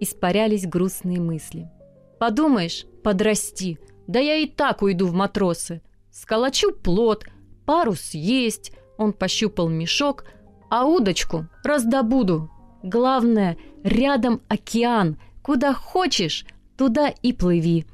испарялись 0.00 0.66
грустные 0.66 1.20
мысли. 1.20 1.70
«Подумаешь, 2.18 2.86
подрасти, 3.02 3.78
да 4.06 4.18
я 4.18 4.36
и 4.36 4.46
так 4.46 4.82
уйду 4.82 5.06
в 5.06 5.12
матросы. 5.12 5.82
Сколочу 6.10 6.72
плод, 6.72 7.26
парус 7.66 8.14
есть, 8.14 8.72
он 8.96 9.12
пощупал 9.12 9.68
мешок, 9.68 10.24
а 10.70 10.86
удочку 10.86 11.46
раздобуду. 11.64 12.50
Главное, 12.84 13.56
рядом 13.82 14.42
океан, 14.48 15.16
куда 15.40 15.72
хочешь, 15.72 16.44
туда 16.76 17.08
и 17.08 17.32
плыви». 17.32 17.86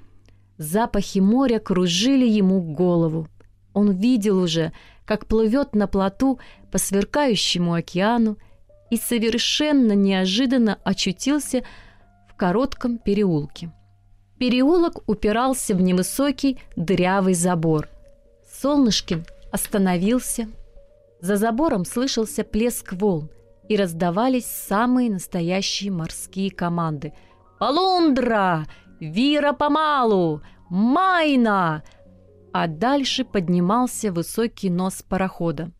Запахи 0.58 1.20
моря 1.20 1.60
кружили 1.60 2.26
ему 2.26 2.60
голову. 2.60 3.28
Он 3.72 3.92
видел 3.92 4.42
уже, 4.42 4.72
как 5.06 5.26
плывет 5.26 5.76
на 5.76 5.86
плоту 5.86 6.40
по 6.72 6.78
сверкающему 6.78 7.72
океану 7.72 8.36
и 8.90 8.96
совершенно 8.96 9.92
неожиданно 9.92 10.78
очутился 10.82 11.62
в 12.28 12.34
коротком 12.34 12.98
переулке. 12.98 13.72
Переулок 14.38 15.08
упирался 15.08 15.76
в 15.76 15.80
невысокий 15.80 16.58
дырявый 16.74 17.34
забор. 17.34 17.88
Солнышкин 18.60 19.24
остановился. 19.52 20.48
За 21.20 21.36
забором 21.36 21.84
слышался 21.84 22.42
плеск 22.42 22.92
волн, 22.92 23.30
и 23.70 23.76
раздавались 23.76 24.46
самые 24.46 25.08
настоящие 25.08 25.92
морские 25.92 26.50
команды. 26.50 27.12
«Полундра! 27.60 28.66
Вира 28.98 29.52
помалу! 29.52 30.42
Майна!» 30.68 31.84
а 32.52 32.66
дальше 32.66 33.24
поднимался 33.24 34.10
высокий 34.10 34.70
нос 34.70 35.04
парохода. 35.08 35.70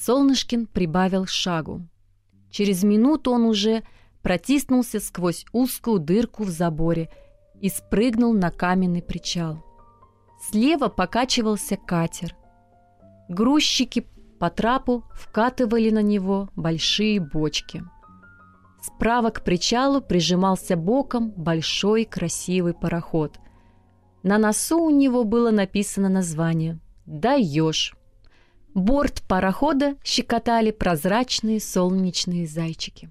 Солнышкин 0.00 0.66
прибавил 0.66 1.26
шагу. 1.26 1.88
Через 2.50 2.82
минуту 2.82 3.30
он 3.30 3.44
уже 3.44 3.84
протиснулся 4.20 4.98
сквозь 4.98 5.46
узкую 5.52 6.00
дырку 6.00 6.42
в 6.42 6.48
заборе 6.48 7.08
и 7.60 7.68
спрыгнул 7.68 8.32
на 8.32 8.50
каменный 8.50 9.00
причал. 9.00 9.64
Слева 10.50 10.88
покачивался 10.88 11.76
катер. 11.76 12.34
Грузчики 13.28 14.08
по 14.38 14.50
трапу 14.50 15.04
вкатывали 15.14 15.90
на 15.90 16.02
него 16.02 16.48
большие 16.56 17.20
бочки. 17.20 17.82
Справа 18.82 19.30
к 19.30 19.42
причалу 19.42 20.00
прижимался 20.00 20.76
боком 20.76 21.30
большой 21.30 22.04
красивый 22.04 22.74
пароход– 22.74 23.38
на 24.26 24.38
носу 24.38 24.80
у 24.80 24.90
него 24.90 25.22
было 25.22 25.52
написано 25.52 26.08
название 26.08 26.80
«Даешь». 27.06 27.94
Борт 28.74 29.22
парохода 29.28 29.94
щекотали 30.02 30.72
прозрачные 30.72 31.60
солнечные 31.60 32.48
зайчики. 32.48 33.08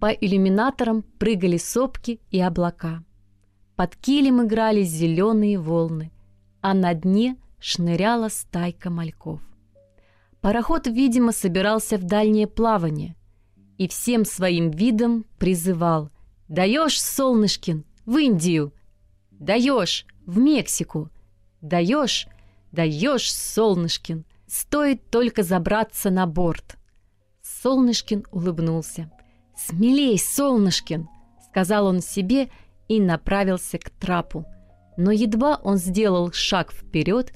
По 0.00 0.10
иллюминаторам 0.10 1.02
прыгали 1.18 1.56
сопки 1.56 2.20
и 2.30 2.42
облака. 2.42 3.02
Под 3.74 3.96
килем 3.96 4.42
играли 4.46 4.82
зеленые 4.82 5.58
волны, 5.58 6.12
а 6.60 6.74
на 6.74 6.92
дне 6.92 7.38
шныряла 7.58 8.28
стайка 8.28 8.90
мальков. 8.90 9.40
Пароход, 10.40 10.86
видимо, 10.86 11.32
собирался 11.32 11.98
в 11.98 12.04
дальнее 12.04 12.46
плавание 12.46 13.16
и 13.78 13.88
всем 13.88 14.24
своим 14.24 14.70
видом 14.70 15.24
призывал 15.38 16.10
«Даешь, 16.48 17.00
Солнышкин, 17.00 17.84
в 18.06 18.16
Индию! 18.16 18.72
Даешь, 19.30 20.06
в 20.26 20.38
Мексику. 20.38 21.10
Даешь, 21.60 22.28
даешь, 22.72 23.32
Солнышкин. 23.32 24.24
Стоит 24.46 25.10
только 25.10 25.42
забраться 25.42 26.10
на 26.10 26.26
борт. 26.26 26.76
Солнышкин 27.42 28.26
улыбнулся. 28.30 29.10
«Смелей, 29.56 30.18
Солнышкин!»— 30.18 31.08
сказал 31.50 31.86
он 31.86 32.00
себе 32.00 32.48
и 32.88 33.00
направился 33.00 33.78
к 33.78 33.90
трапу. 33.90 34.44
Но 34.96 35.10
едва 35.10 35.56
он 35.62 35.76
сделал 35.76 36.32
шаг 36.32 36.72
вперед, 36.72 37.32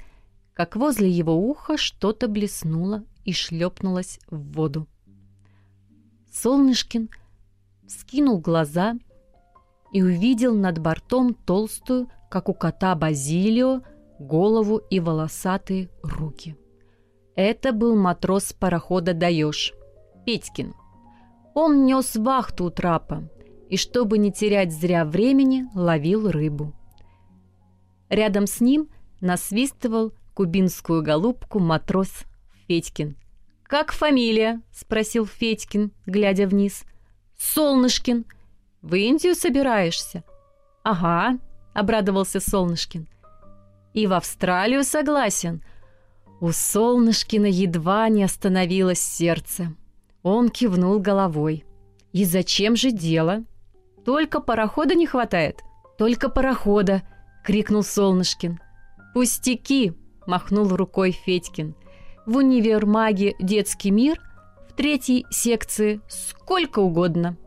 как 0.55 0.77
возле 0.77 1.09
его 1.09 1.35
уха 1.35 1.77
что-то 1.77 2.27
блеснуло 2.27 3.03
и 3.25 3.33
шлепнулось 3.33 4.19
в 4.29 4.53
воду. 4.53 4.87
Солнышкин 6.31 7.09
скинул 7.87 8.39
глаза 8.39 8.95
и 9.91 10.01
увидел 10.01 10.55
над 10.55 10.79
бортом 10.79 11.33
толстую 11.33 12.09
как 12.29 12.49
у 12.49 12.53
кота 12.53 12.95
Базилио, 12.95 13.81
голову 14.17 14.77
и 14.77 14.99
волосатые 14.99 15.89
руки. 16.01 16.55
Это 17.35 17.73
был 17.73 17.95
матрос 17.97 18.53
парохода 18.53 19.13
«Даешь», 19.13 19.73
Петькин. 20.25 20.73
Он 21.53 21.85
нес 21.85 22.15
вахту 22.15 22.65
у 22.65 22.69
трапа 22.69 23.29
и, 23.69 23.75
чтобы 23.75 24.17
не 24.17 24.31
терять 24.31 24.73
зря 24.73 25.03
времени, 25.03 25.65
ловил 25.75 26.31
рыбу. 26.31 26.73
Рядом 28.09 28.47
с 28.47 28.61
ним 28.61 28.89
насвистывал 29.19 30.13
кубинскую 30.35 31.01
голубку 31.01 31.57
матрос 31.57 32.11
Федькин. 32.67 33.15
«Как 33.63 33.91
фамилия?»— 33.91 34.61
спросил 34.71 35.25
Федькин, 35.25 35.91
глядя 36.05 36.45
вниз. 36.45 36.83
«Солнышкин. 37.39 38.25
В 38.83 38.93
Индию 38.93 39.33
собираешься?» 39.33 40.23
«Ага», 40.83 41.39
обрадовался 41.75 42.39
Солнышкин. 42.39 43.07
И 43.93 44.07
в 44.07 44.13
Австралию 44.13 44.83
согласен. 44.83 45.61
У 46.39 46.51
Солнышкина 46.51 47.45
едва 47.45 48.09
не 48.09 48.23
остановилось 48.23 48.99
сердце. 48.99 49.73
Он 50.23 50.49
кивнул 50.49 50.99
головой. 50.99 51.65
И 52.13 52.23
зачем 52.23 52.75
же 52.75 52.91
дело? 52.91 53.43
Только 54.05 54.39
парохода 54.39 54.95
не 54.95 55.05
хватает. 55.05 55.61
Только 55.97 56.29
парохода, 56.29 57.03
крикнул 57.43 57.83
Солнышкин. 57.83 58.59
Пустяки, 59.13 59.93
махнул 60.25 60.75
рукой 60.75 61.11
Федькин. 61.11 61.75
В 62.25 62.37
универмаге 62.37 63.35
«Детский 63.39 63.91
мир» 63.91 64.19
в 64.69 64.73
третьей 64.73 65.25
секции 65.29 66.01
сколько 66.07 66.79
угодно. 66.79 67.37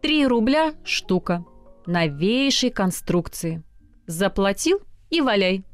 Три 0.00 0.26
рубля 0.26 0.74
штука 0.84 1.44
новейшей 1.86 2.70
конструкции. 2.70 3.62
Заплатил 4.06 4.80
и 5.10 5.20
валяй. 5.20 5.64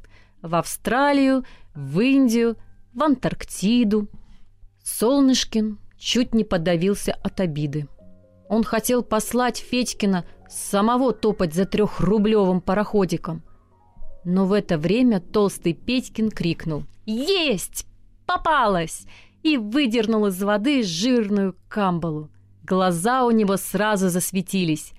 В 0.41 0.55
Австралию, 0.55 1.43
в 1.73 1.99
Индию, 1.99 2.57
в 2.93 3.03
Антарктиду. 3.03 4.09
Солнышкин 4.83 5.79
чуть 5.97 6.33
не 6.33 6.43
подавился 6.43 7.13
от 7.13 7.39
обиды. 7.39 7.87
Он 8.49 8.63
хотел 8.63 9.03
послать 9.03 9.57
Федькина 9.57 10.25
самого 10.49 11.13
топать 11.13 11.53
за 11.53 11.65
трехрублевым 11.65 12.61
пароходиком. 12.61 13.43
Но 14.25 14.45
в 14.45 14.53
это 14.53 14.77
время 14.77 15.19
толстый 15.19 15.73
Петькин 15.73 16.29
крикнул 16.29 16.83
«Есть! 17.05 17.85
Попалась!» 18.25 19.05
и 19.43 19.57
выдернул 19.57 20.27
из 20.27 20.41
воды 20.41 20.83
жирную 20.83 21.55
камбалу. 21.67 22.29
Глаза 22.63 23.25
у 23.25 23.31
него 23.31 23.57
сразу 23.57 24.07
засветились. 24.07 24.93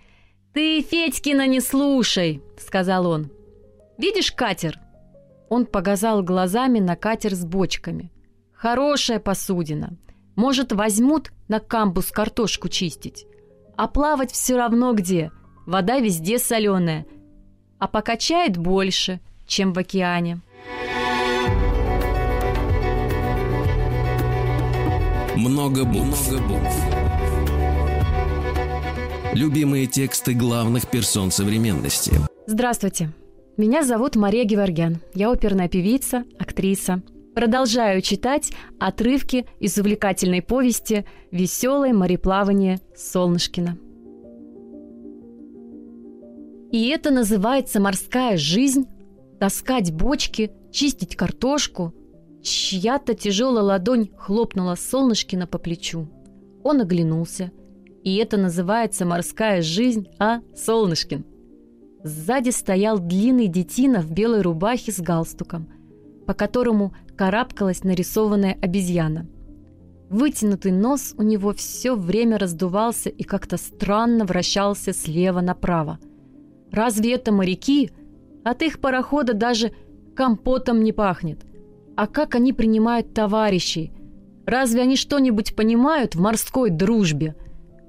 «Ты 0.53 0.83
Федькина 0.83 1.47
не 1.47 1.61
слушай»,— 1.61 2.43
сказал 2.59 3.07
он. 3.07 3.31
«Видишь 3.97 4.33
катер?» 4.33 4.79
Он 5.49 5.65
показал 5.67 6.23
глазами 6.23 6.79
на 6.79 6.95
катер 6.95 7.35
с 7.35 7.45
бочками. 7.45 8.13
«Хорошая 8.53 9.19
посудина. 9.19 9.97
Может, 10.37 10.73
возьмут 10.73 11.33
на 11.49 11.59
камбус 11.59 12.11
картошку 12.11 12.69
чистить. 12.69 13.27
А 13.77 13.89
плавать 13.89 14.33
все 14.33 14.57
равно 14.57 14.93
где. 14.93 15.33
Вода 15.67 15.99
везде 15.99 16.39
соленая. 16.39 17.07
А 17.79 17.89
покачает 17.89 18.57
больше, 18.57 19.21
чем 19.47 19.73
в 19.73 19.79
океане». 19.79 20.41
Много 25.37 25.85
букв. 25.85 26.31
Много 26.31 26.43
букв. 26.47 27.05
Любимые 29.35 29.87
тексты 29.87 30.33
главных 30.33 30.87
персон 30.87 31.33
современности. 31.33 32.15
Здравствуйте. 32.47 33.13
Меня 33.57 33.83
зовут 33.83 34.15
Мария 34.15 34.45
Геворгян. 34.45 35.01
Я 35.13 35.31
оперная 35.31 35.69
певица, 35.69 36.25
актриса. 36.39 37.03
Продолжаю 37.35 38.01
читать 38.01 38.53
отрывки 38.79 39.45
из 39.59 39.77
увлекательной 39.77 40.41
повести 40.41 41.05
«Веселое 41.33 41.93
мореплавание 41.93 42.79
Солнышкина». 42.97 43.77
И 46.75 46.89
это 46.89 47.13
называется 47.13 47.79
морская 47.79 48.37
жизнь, 48.37 48.89
таскать 49.39 49.93
бочки, 49.93 50.51
чистить 50.73 51.15
картошку. 51.15 51.95
Чья-то 52.43 53.15
тяжелая 53.15 53.63
ладонь 53.63 54.09
хлопнула 54.17 54.75
Солнышкина 54.75 55.47
по 55.47 55.59
плечу. 55.59 56.09
Он 56.65 56.81
оглянулся. 56.81 57.53
И 58.03 58.17
это 58.17 58.39
называется 58.39 59.07
морская 59.07 59.63
жизнь, 59.63 60.09
а, 60.19 60.41
Солнышкин? 60.57 61.25
Сзади 62.03 62.51
стоял 62.51 62.99
длинный 62.99 63.47
детина 63.47 64.01
в 64.01 64.11
белой 64.11 64.43
рубахе 64.43 64.91
с 64.91 64.99
галстуком, 64.99 65.69
по 66.27 66.35
которому 66.35 66.93
карабкалась 67.17 67.85
нарисованная 67.85 68.59
обезьяна. 68.61 69.29
Вытянутый 70.11 70.73
нос 70.73 71.15
у 71.17 71.23
него 71.23 71.53
все 71.53 71.95
время 71.95 72.37
раздувался 72.37 73.11
и 73.11 73.23
как-то 73.23 73.59
странно 73.59 74.25
вращался 74.25 74.93
слева 74.93 75.41
направо. 75.41 76.01
Разве 76.75 77.15
это 77.15 77.31
моряки? 77.31 77.93
От 78.43 78.63
их 78.63 78.81
парохода 78.81 79.33
даже 79.33 79.71
компотом 80.17 80.83
не 80.83 80.91
пахнет. 80.91 81.39
А 81.97 82.09
как 82.09 82.35
они 82.35 82.53
принимают 82.53 83.15
товарищей? 83.15 83.93
Разве 84.45 84.83
они 84.83 84.97
что-нибудь 84.97 85.55
понимают 85.55 86.17
в 86.17 86.21
морской 86.21 86.71
дружбе? 86.71 87.37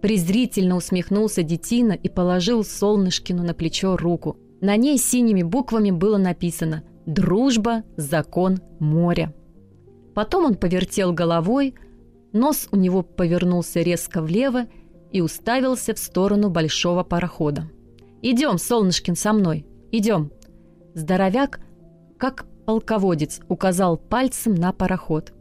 Презрительно 0.03 0.75
усмехнулся 0.75 1.41
детина 1.41 1.93
и 1.93 2.09
положил 2.09 2.63
Солнышкину 2.63 3.41
на 3.41 3.55
плечо 3.55 3.97
руку. 3.97 4.37
На 4.61 4.75
ней 4.75 4.99
синими 4.99 5.41
буквами 5.41 5.89
было 5.89 6.17
написано 6.17 6.83
«Дружба– 7.07 7.81
закон 7.97 8.59
моря». 8.77 9.33
Потом 10.13 10.45
он 10.45 10.55
повертел 10.55 11.11
головой, 11.11 11.73
нос 12.33 12.67
у 12.71 12.75
него 12.75 13.01
повернулся 13.01 13.81
резко 13.81 14.21
влево 14.21 14.67
и 15.11 15.21
уставился 15.21 15.95
в 15.95 15.97
сторону 15.97 16.51
большого 16.51 17.03
парохода. 17.03 17.67
«Идем, 18.27 18.57
Солнышкин, 18.57 19.15
со 19.15 19.33
мной, 19.33 19.67
идем!» 19.91 20.31
Здоровяк, 20.95 21.59
как 22.17 22.47
полководец, 22.65 23.39
указал 23.49 23.97
пальцем 23.97 24.55
на 24.55 24.73
пароход. 24.73 25.31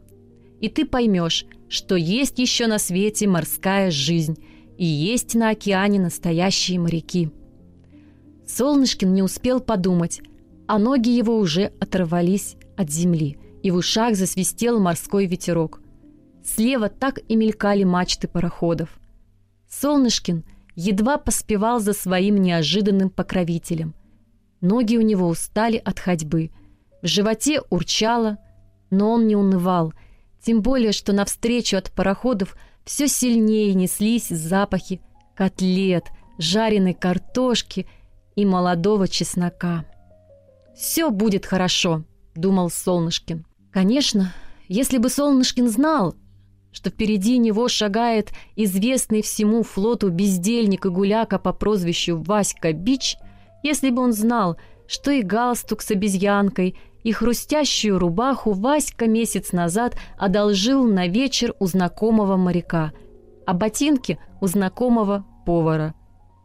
«И 0.61 0.69
ты 0.69 0.85
поймешь, 0.85 1.47
что 1.67 1.95
есть 1.95 2.37
еще 2.37 2.67
на 2.67 2.77
свете 2.77 3.27
морская 3.27 3.89
жизнь, 3.89 4.37
и 4.77 4.85
есть 4.85 5.33
на 5.33 5.49
океане 5.49 5.99
настоящие 5.99 6.79
моряки». 6.79 7.31
Солнышкин 8.45 9.15
не 9.15 9.23
успел 9.23 9.61
подумать, 9.61 10.21
а 10.67 10.77
ноги 10.77 11.09
его 11.09 11.39
уже 11.39 11.73
оторвались 11.79 12.55
от 12.77 12.91
земли, 12.91 13.39
и 13.63 13.71
в 13.71 13.77
ушах 13.77 14.15
засвистел 14.15 14.79
морской 14.79 15.25
ветерок. 15.25 15.81
Слева 16.43 16.89
так 16.89 17.17
и 17.27 17.35
мелькали 17.35 17.83
мачты 17.83 18.27
пароходов. 18.27 18.99
Солнышкин 19.67 20.43
едва 20.75 21.17
поспевал 21.17 21.79
за 21.79 21.93
своим 21.93 22.37
неожиданным 22.37 23.09
покровителем. 23.09 23.93
Ноги 24.61 24.97
у 24.97 25.01
него 25.01 25.27
устали 25.27 25.77
от 25.77 25.99
ходьбы. 25.99 26.51
В 27.01 27.07
животе 27.07 27.61
урчало, 27.69 28.37
но 28.89 29.11
он 29.11 29.27
не 29.27 29.35
унывал, 29.35 29.93
тем 30.41 30.61
более, 30.61 30.91
что 30.91 31.13
навстречу 31.13 31.77
от 31.77 31.91
пароходов 31.91 32.55
все 32.83 33.07
сильнее 33.07 33.73
неслись 33.73 34.29
запахи 34.29 35.01
котлет, 35.35 36.05
жареной 36.37 36.93
картошки 36.93 37.87
и 38.35 38.45
молодого 38.45 39.07
чеснока. 39.07 39.85
«Все 40.75 41.09
будет 41.09 41.45
хорошо»,— 41.45 42.03
думал 42.35 42.69
Солнышкин. 42.69 43.45
Конечно, 43.71 44.33
если 44.67 44.97
бы 44.97 45.09
Солнышкин 45.09 45.69
знал, 45.69 46.15
что 46.75 46.89
впереди 46.89 47.37
него 47.37 47.69
шагает 47.69 48.33
известный 48.57 49.21
всему 49.21 49.63
флоту 49.63 50.09
бездельник 50.09 50.85
и 50.85 50.89
гуляка 50.89 51.39
по 51.39 51.53
прозвищу 51.53 52.17
Васька 52.17 52.73
Бич, 52.73 53.15
если 53.63 53.91
бы 53.91 54.01
он 54.01 54.11
знал, 54.11 54.57
что 54.85 55.09
и 55.09 55.21
галстук 55.21 55.81
с 55.81 55.91
обезьянкой, 55.91 56.77
и 57.01 57.13
хрустящую 57.13 57.97
рубаху 57.97 58.51
Васька 58.51 59.07
месяц 59.07 59.53
назад 59.53 59.95
одолжил 60.17 60.83
на 60.83 61.07
вечер 61.07 61.55
у 61.59 61.67
знакомого 61.67 62.35
моряка, 62.35 62.91
а 63.45 63.53
ботинки 63.53 64.19
у 64.41 64.47
знакомого 64.47 65.25
повара. 65.45 65.95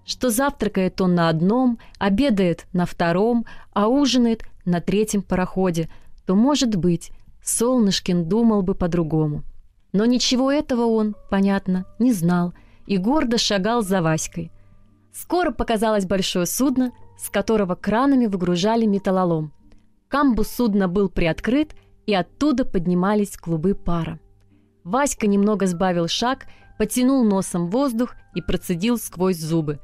Что 0.07 0.31
завтракает 0.31 1.01
он 1.01 1.17
на 1.17 1.29
одном, 1.29 1.81
обедает 1.99 2.67
на 2.73 2.87
втором, 2.87 3.47
а 3.73 3.89
ужинает 3.89 4.45
на 4.65 4.81
третьем 4.81 5.23
пароходе, 5.23 5.91
то, 6.25 6.37
может 6.37 6.77
быть, 6.77 7.11
Солнышкин 7.43 8.29
думал 8.29 8.63
бы 8.63 8.77
по-другому. 8.77 9.43
Но 9.93 10.05
ничего 10.05 10.53
этого 10.53 10.87
он, 10.87 11.17
понятно, 11.31 11.87
не 11.99 12.13
знал 12.13 12.55
и 12.87 12.97
гордо 12.97 13.39
шагал 13.39 13.83
за 13.83 14.03
Васькой. 14.03 14.51
Скоро 15.13 15.53
показалось 15.53 16.07
большое 16.07 16.47
судно, 16.47 16.93
с 17.17 17.31
которого 17.31 17.75
кранами 17.75 18.27
выгружали 18.27 18.87
металлолом. 18.87 19.53
Камбус 20.09 20.49
судна 20.49 20.89
был 20.89 21.09
приоткрыт, 21.09 21.75
и 22.07 22.15
оттуда 22.15 22.65
поднимались 22.65 23.37
клубы 23.37 23.75
пара. 23.75 24.19
Васька 24.83 25.29
немного 25.29 25.67
сбавил 25.67 26.09
шаг, 26.09 26.47
потянул 26.79 27.23
носом 27.23 27.69
воздух 27.69 28.15
и 28.35 28.41
процедил 28.41 28.99
сквозь 28.99 29.39
зубы. 29.39 29.79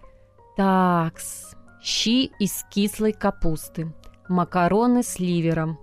Такс, 0.57 1.55
щи 1.81 2.33
из 2.41 2.65
кислой 2.71 3.13
капусты, 3.13 3.95
макароны 4.29 5.03
с 5.03 5.21
ливером. 5.21 5.79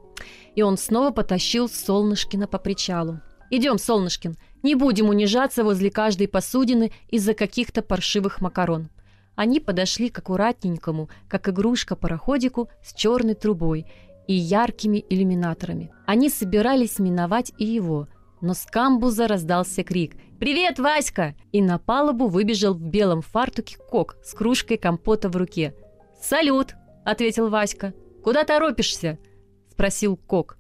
И 0.55 0.61
он 0.61 0.77
снова 0.77 1.11
потащил 1.11 1.69
Солнышкина 1.69 2.47
по 2.47 2.57
причалу. 2.57 3.21
«Идем, 3.55 3.77
Солнышкин, 3.77 4.35
не 4.63 4.73
будем 4.73 5.09
унижаться 5.09 5.63
возле 5.63 5.91
каждой 5.91 6.27
посудины 6.27 6.91
из-за 7.09 7.35
каких-то 7.35 7.83
паршивых 7.83 8.41
макарон». 8.41 8.89
Они 9.35 9.59
подошли 9.59 10.09
к 10.09 10.17
аккуратненькому, 10.17 11.07
как 11.27 11.49
игрушка 11.49 11.95
пароходику 11.95 12.67
с 12.83 12.95
черной 12.95 13.35
трубой 13.35 13.85
и 14.27 14.33
яркими 14.33 15.05
иллюминаторами. 15.07 15.91
Они 16.07 16.31
собирались 16.31 16.97
миновать 16.97 17.51
и 17.59 17.65
его, 17.65 18.07
но 18.41 18.55
с 18.55 18.65
камбуза 18.65 19.27
раздался 19.27 19.83
крик 19.83 20.15
«Привет, 20.39 20.79
Васька!» 20.79 21.35
И 21.51 21.61
на 21.61 21.77
палубу 21.77 22.29
выбежал 22.29 22.73
в 22.73 22.81
белом 22.81 23.21
фартуке 23.21 23.77
Кок 23.77 24.15
с 24.23 24.33
кружкой 24.33 24.77
компота 24.77 25.29
в 25.29 25.35
руке. 25.35 25.75
«Салют!»— 26.19 26.73
ответил 27.05 27.49
Васька. 27.49 27.93
«Куда 28.23 28.45
торопишься?»— 28.45 29.19
спросил 29.71 30.17
Кок. 30.17 30.57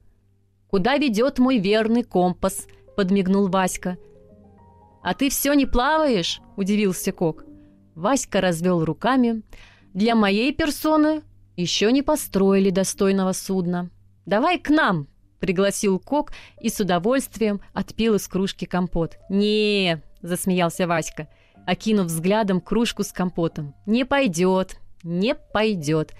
«Куда 0.69 0.97
ведет 0.97 1.39
мой 1.39 1.57
верный 1.57 2.03
компас?»— 2.03 2.67
подмигнул 2.95 3.47
Васька. 3.47 3.97
«А 5.01 5.13
ты 5.13 5.29
все 5.29 5.53
не 5.53 5.65
плаваешь?»— 5.65 6.41
удивился 6.55 7.11
Кок. 7.11 7.45
Васька 7.95 8.41
развел 8.41 8.83
руками. 8.85 9.43
«Для 9.93 10.15
моей 10.15 10.53
персоны 10.53 11.21
еще 11.55 11.91
не 11.91 12.01
построили 12.01 12.69
достойного 12.69 13.33
судна. 13.33 13.89
Давай 14.25 14.59
к 14.59 14.69
нам!»— 14.69 15.07
пригласил 15.39 15.99
Кок 15.99 16.31
и 16.61 16.69
с 16.69 16.79
удовольствием 16.79 17.61
отпил 17.73 18.15
из 18.15 18.27
кружки 18.27 18.65
компот. 18.65 19.17
не 19.29 20.01
засмеялся 20.21 20.87
Васька, 20.87 21.27
окинув 21.67 22.07
взглядом 22.07 22.61
кружку 22.61 23.03
с 23.03 23.11
компотом. 23.11 23.75
«Не 23.85 24.05
пойдет, 24.05 24.77
не 25.03 25.35
пойдет. 25.35 26.13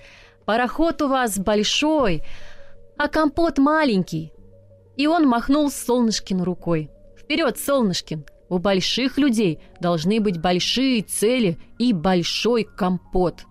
Пароход 0.46 1.02
у 1.02 1.08
вас 1.08 1.40
большой, 1.40 2.22
а 2.98 3.08
компот 3.08 3.58
маленький. 3.58 4.34
И 4.96 5.08
он 5.08 5.28
махнул 5.28 5.70
Солнышкин 5.72 6.42
рукой. 6.42 6.90
«Вперед, 7.18 7.58
Солнышкин! 7.58 8.26
У 8.50 8.60
больших 8.60 9.18
людей 9.18 9.60
должны 9.80 10.20
быть 10.20 10.40
большие 10.40 11.02
цели 11.02 11.58
и 11.80 11.94
большой 11.94 12.64
компот!» 12.64 13.46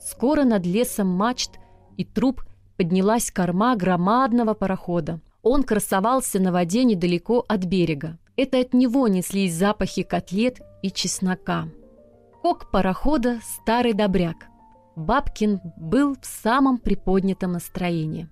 Скоро 0.00 0.44
над 0.44 0.66
лесом 0.66 1.08
мачт 1.08 1.52
и 1.96 2.04
труб 2.04 2.42
поднялась 2.76 3.30
корма 3.30 3.74
громадного 3.76 4.54
парохода. 4.54 5.20
Он 5.42 5.62
красовался 5.62 6.40
на 6.40 6.52
воде 6.52 6.84
недалеко 6.84 7.44
от 7.48 7.64
берега. 7.64 8.18
Это 8.36 8.60
от 8.60 8.74
него 8.74 9.08
неслись 9.08 9.54
запахи 9.54 10.02
котлет 10.02 10.60
и 10.82 10.90
чеснока. 10.90 11.68
Кок 12.42 12.70
парохода– 12.70 13.40
старый 13.42 13.94
добряк. 13.94 14.46
Бабкин 14.94 15.60
был 15.76 16.16
в 16.20 16.26
самом 16.26 16.78
приподнятом 16.78 17.52
настроении. 17.52 18.28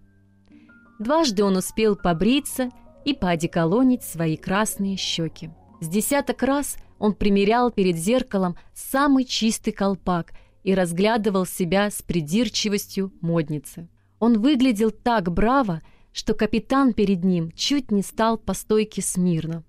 Дважды 1.05 1.45
он 1.45 1.59
успел 1.59 1.97
побриться 1.97 2.71
и 3.05 3.13
поодеколонить 3.13 4.03
свои 4.03 4.39
красные 4.39 4.97
щеки. 4.97 5.51
С 5.83 5.87
десяток 5.87 6.43
раз 6.43 6.79
он 6.99 7.13
примерял 7.13 7.71
перед 7.71 7.97
зеркалом 7.97 8.57
самый 8.73 9.27
чистый 9.27 9.73
колпак 9.73 10.33
и 10.63 10.75
разглядывал 10.75 11.45
себя 11.45 11.91
с 11.91 12.01
придирчивостью 12.01 13.13
модницы. 13.21 13.87
Он 14.19 14.41
выглядел 14.41 14.91
так 14.91 15.31
браво, 15.31 15.83
что 16.11 16.33
капитан 16.33 16.95
перед 16.95 17.23
ним 17.23 17.53
чуть 17.53 17.91
не 17.91 18.01
стал 18.01 18.39
по 18.39 18.55
стойке 18.55 19.03
смирно. 19.03 19.63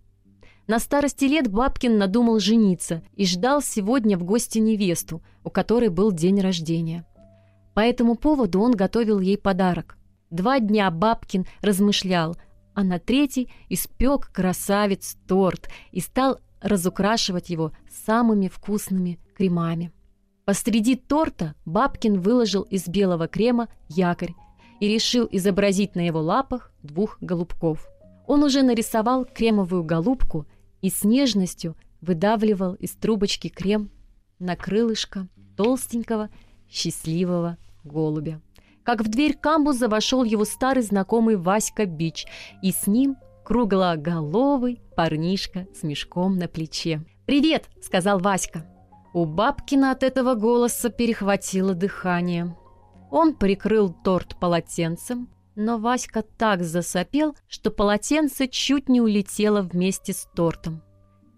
На 0.67 0.79
старости 0.79 1.25
лет 1.25 1.51
Бабкин 1.51 1.97
надумал 1.97 2.39
жениться 2.39 3.03
и 3.13 3.25
ждал 3.25 3.61
сегодня 3.61 4.17
в 4.17 4.23
гости 4.23 4.59
невесту, 4.59 5.21
у 5.43 5.49
которой 5.49 5.89
был 5.89 6.13
день 6.13 6.39
рождения. 6.39 7.05
По 7.73 7.81
этому 7.81 8.15
поводу 8.15 8.61
он 8.61 8.71
готовил 8.71 9.19
ей 9.19 9.37
подарок– 9.37 9.97
Два 10.29 10.59
дня 10.59 10.89
Бабкин 10.91 11.45
размышлял, 11.61 12.35
а 12.73 12.83
на 12.83 12.99
третий 12.99 13.49
испек 13.69 14.31
красавец 14.31 15.17
торт 15.27 15.69
и 15.91 15.99
стал 15.99 16.39
разукрашивать 16.61 17.49
его 17.49 17.71
самыми 18.05 18.47
вкусными 18.47 19.19
кремами. 19.35 19.91
Посреди 20.45 20.95
торта 20.95 21.55
Бабкин 21.65 22.19
выложил 22.19 22.63
из 22.63 22.87
белого 22.87 23.27
крема 23.27 23.67
якорь 23.87 24.33
и 24.79 24.87
решил 24.87 25.27
изобразить 25.31 25.95
на 25.95 26.05
его 26.05 26.21
лапах 26.21 26.71
двух 26.83 27.17
голубков. 27.21 27.87
Он 28.27 28.43
уже 28.43 28.63
нарисовал 28.63 29.25
кремовую 29.25 29.83
голубку 29.83 30.45
и 30.81 30.89
с 30.89 31.03
нежностью 31.03 31.75
выдавливал 32.01 32.73
из 32.75 32.91
трубочки 32.91 33.47
крем 33.47 33.89
на 34.39 34.55
крылышко 34.55 35.27
толстенького, 35.55 36.29
счастливого 36.69 37.57
голубя. 37.83 38.41
Как 38.85 39.01
в 39.01 39.07
дверь 39.09 39.35
камбуза 39.35 39.89
вошел 39.89 40.23
его 40.23 40.45
старый 40.45 40.83
знакомый 40.83 41.37
Васька 41.37 41.85
Бич, 41.85 42.27
и 42.61 42.71
с 42.71 42.85
ним 42.85 43.17
круглоголовый 43.43 44.81
парнишка 44.95 45.67
с 45.73 45.81
мешком 45.81 46.37
на 46.37 46.47
плече. 46.47 47.03
«Привет!»— 47.25 47.65
сказал 47.81 48.19
Васька. 48.19 48.65
У 49.13 49.25
Бабкина 49.25 49.91
от 49.91 50.03
этого 50.03 50.35
голоса 50.35 50.89
перехватило 50.89 51.73
дыхание. 51.73 52.55
Он 53.09 53.33
прикрыл 53.33 53.91
торт 54.03 54.37
полотенцем, 54.39 55.29
но 55.55 55.79
Васька 55.79 56.21
так 56.21 56.63
засопел, 56.63 57.35
что 57.47 57.71
полотенце 57.71 58.47
чуть 58.47 58.89
не 58.89 59.01
улетело 59.01 59.61
вместе 59.61 60.13
с 60.13 60.27
тортом. 60.35 60.83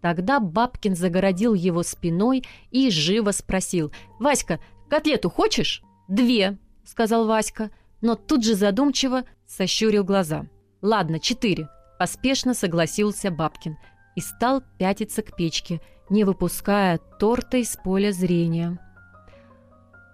Тогда 0.02 0.40
Бабкин 0.40 0.96
загородил 0.96 1.54
его 1.54 1.84
спиной 1.84 2.44
и 2.72 2.90
живо 2.90 3.32
спросил. 3.32 3.92
«Васька, 4.20 4.60
котлету 4.90 5.30
хочешь?» 5.30 5.82
«Две»,— 6.08 6.58
сказал 6.88 7.28
Васька, 7.28 7.70
но 8.02 8.16
тут 8.16 8.44
же 8.44 8.56
задумчиво 8.56 9.24
сощурил 9.46 10.04
глаза. 10.04 10.48
«Ладно, 10.82 11.20
четыре»,— 11.20 11.70
поспешно 12.00 12.54
согласился 12.54 13.30
Бабкин 13.30 13.78
и 14.16 14.22
стал 14.22 14.64
пятиться 14.80 15.22
к 15.22 15.36
печке, 15.36 15.82
не 16.10 16.24
выпуская 16.24 17.00
торта 17.20 17.58
из 17.58 17.76
поля 17.76 18.12
зрения. 18.12 18.80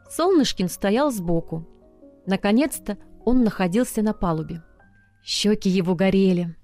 Солнышкин 0.09 0.69
стоял 0.69 1.12
сбоку. 1.12 1.67
Наконец-то 2.25 2.97
он 3.25 3.43
находился 3.43 4.01
на 4.01 4.13
палубе. 4.13 4.63
Щеки 5.23 5.69
его 5.69 5.95
горели 5.95 6.55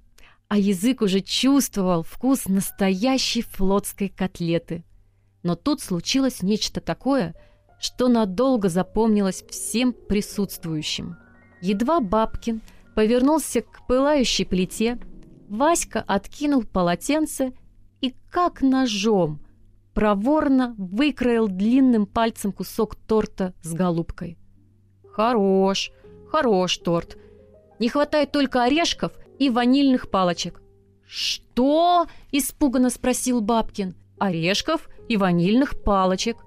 а 0.49 0.57
язык 0.57 1.01
уже 1.01 1.21
чувствовал 1.21 2.03
вкус 2.03 2.47
настоящей 2.47 3.43
флотской 3.43 4.09
котлеты. 4.09 4.83
Но 5.43 5.55
тут 5.55 5.79
случилось 5.79 6.41
нечто 6.41 6.81
такое, 6.81 7.35
что 7.79 8.07
надолго 8.07 8.69
запомнилось 8.69 9.43
всем 9.49 9.93
присутствующим. 9.93 11.17
Едва 11.61 11.99
Бабкин 11.99 12.61
повернулся 12.95 13.61
к 13.61 13.87
пылающей 13.87 14.45
плите, 14.45 14.99
Васька 15.47 16.03
откинул 16.05 16.63
полотенце 16.63 17.53
и 18.01 18.13
как 18.29 18.61
ножом 18.61 19.41
проворно 19.93 20.75
выкроил 20.77 21.47
длинным 21.47 22.05
пальцем 22.05 22.51
кусок 22.51 22.95
торта 22.95 23.53
с 23.61 23.73
голубкой. 23.73 24.37
Хорош, 25.11 25.91
хорош 26.29 26.77
торт. 26.77 27.17
Не 27.79 27.89
хватает 27.89 28.31
только 28.31 28.63
орешков 28.63 29.13
и 29.39 29.49
ванильных 29.49 30.09
палочек. 30.09 30.61
«Что?»– 31.05 32.05
испуганно 32.31 32.91
спросил 32.91 33.41
Бабкин. 33.41 33.95
«Орешков 34.19 34.87
и 35.07 35.17
ванильных 35.17 35.81
палочек». 35.81 36.37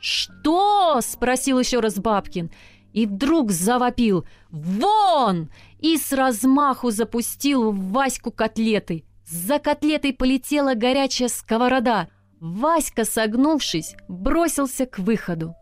«Что?»– 0.00 1.00
спросил 1.02 1.58
еще 1.58 1.80
раз 1.80 1.98
Бабкин. 1.98 2.50
И 2.92 3.06
вдруг 3.06 3.52
завопил 3.52 4.26
«Вон!» 4.50 5.50
и 5.78 5.96
с 5.96 6.12
размаху 6.12 6.90
запустил 6.90 7.70
в 7.70 7.92
Ваську 7.92 8.32
котлетой. 8.32 9.04
За 9.26 9.58
котлетой 9.60 10.12
полетела 10.12 10.74
горячая 10.74 11.28
сковорода. 11.28 12.08
Васька, 12.40 13.04
согнувшись, 13.04 13.94
бросился 14.08 14.86
к 14.86 14.98
выходу. 14.98 15.54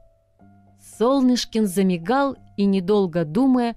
Солнышкин 0.99 1.67
замигал 1.67 2.37
и, 2.57 2.65
недолго 2.65 3.25
думая, 3.25 3.77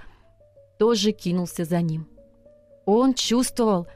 тоже 0.80 1.12
кинулся 1.12 1.65
за 1.65 1.82
ним. 1.82 2.08
Он 2.86 3.13
чувствовал, 3.13 3.88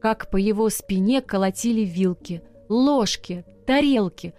как 0.00 0.30
по 0.30 0.36
его 0.36 0.70
спине 0.70 1.20
колотили 1.20 1.82
вилки, 1.82 2.42
ложки, 2.68 3.44
тарелки, 3.66 4.34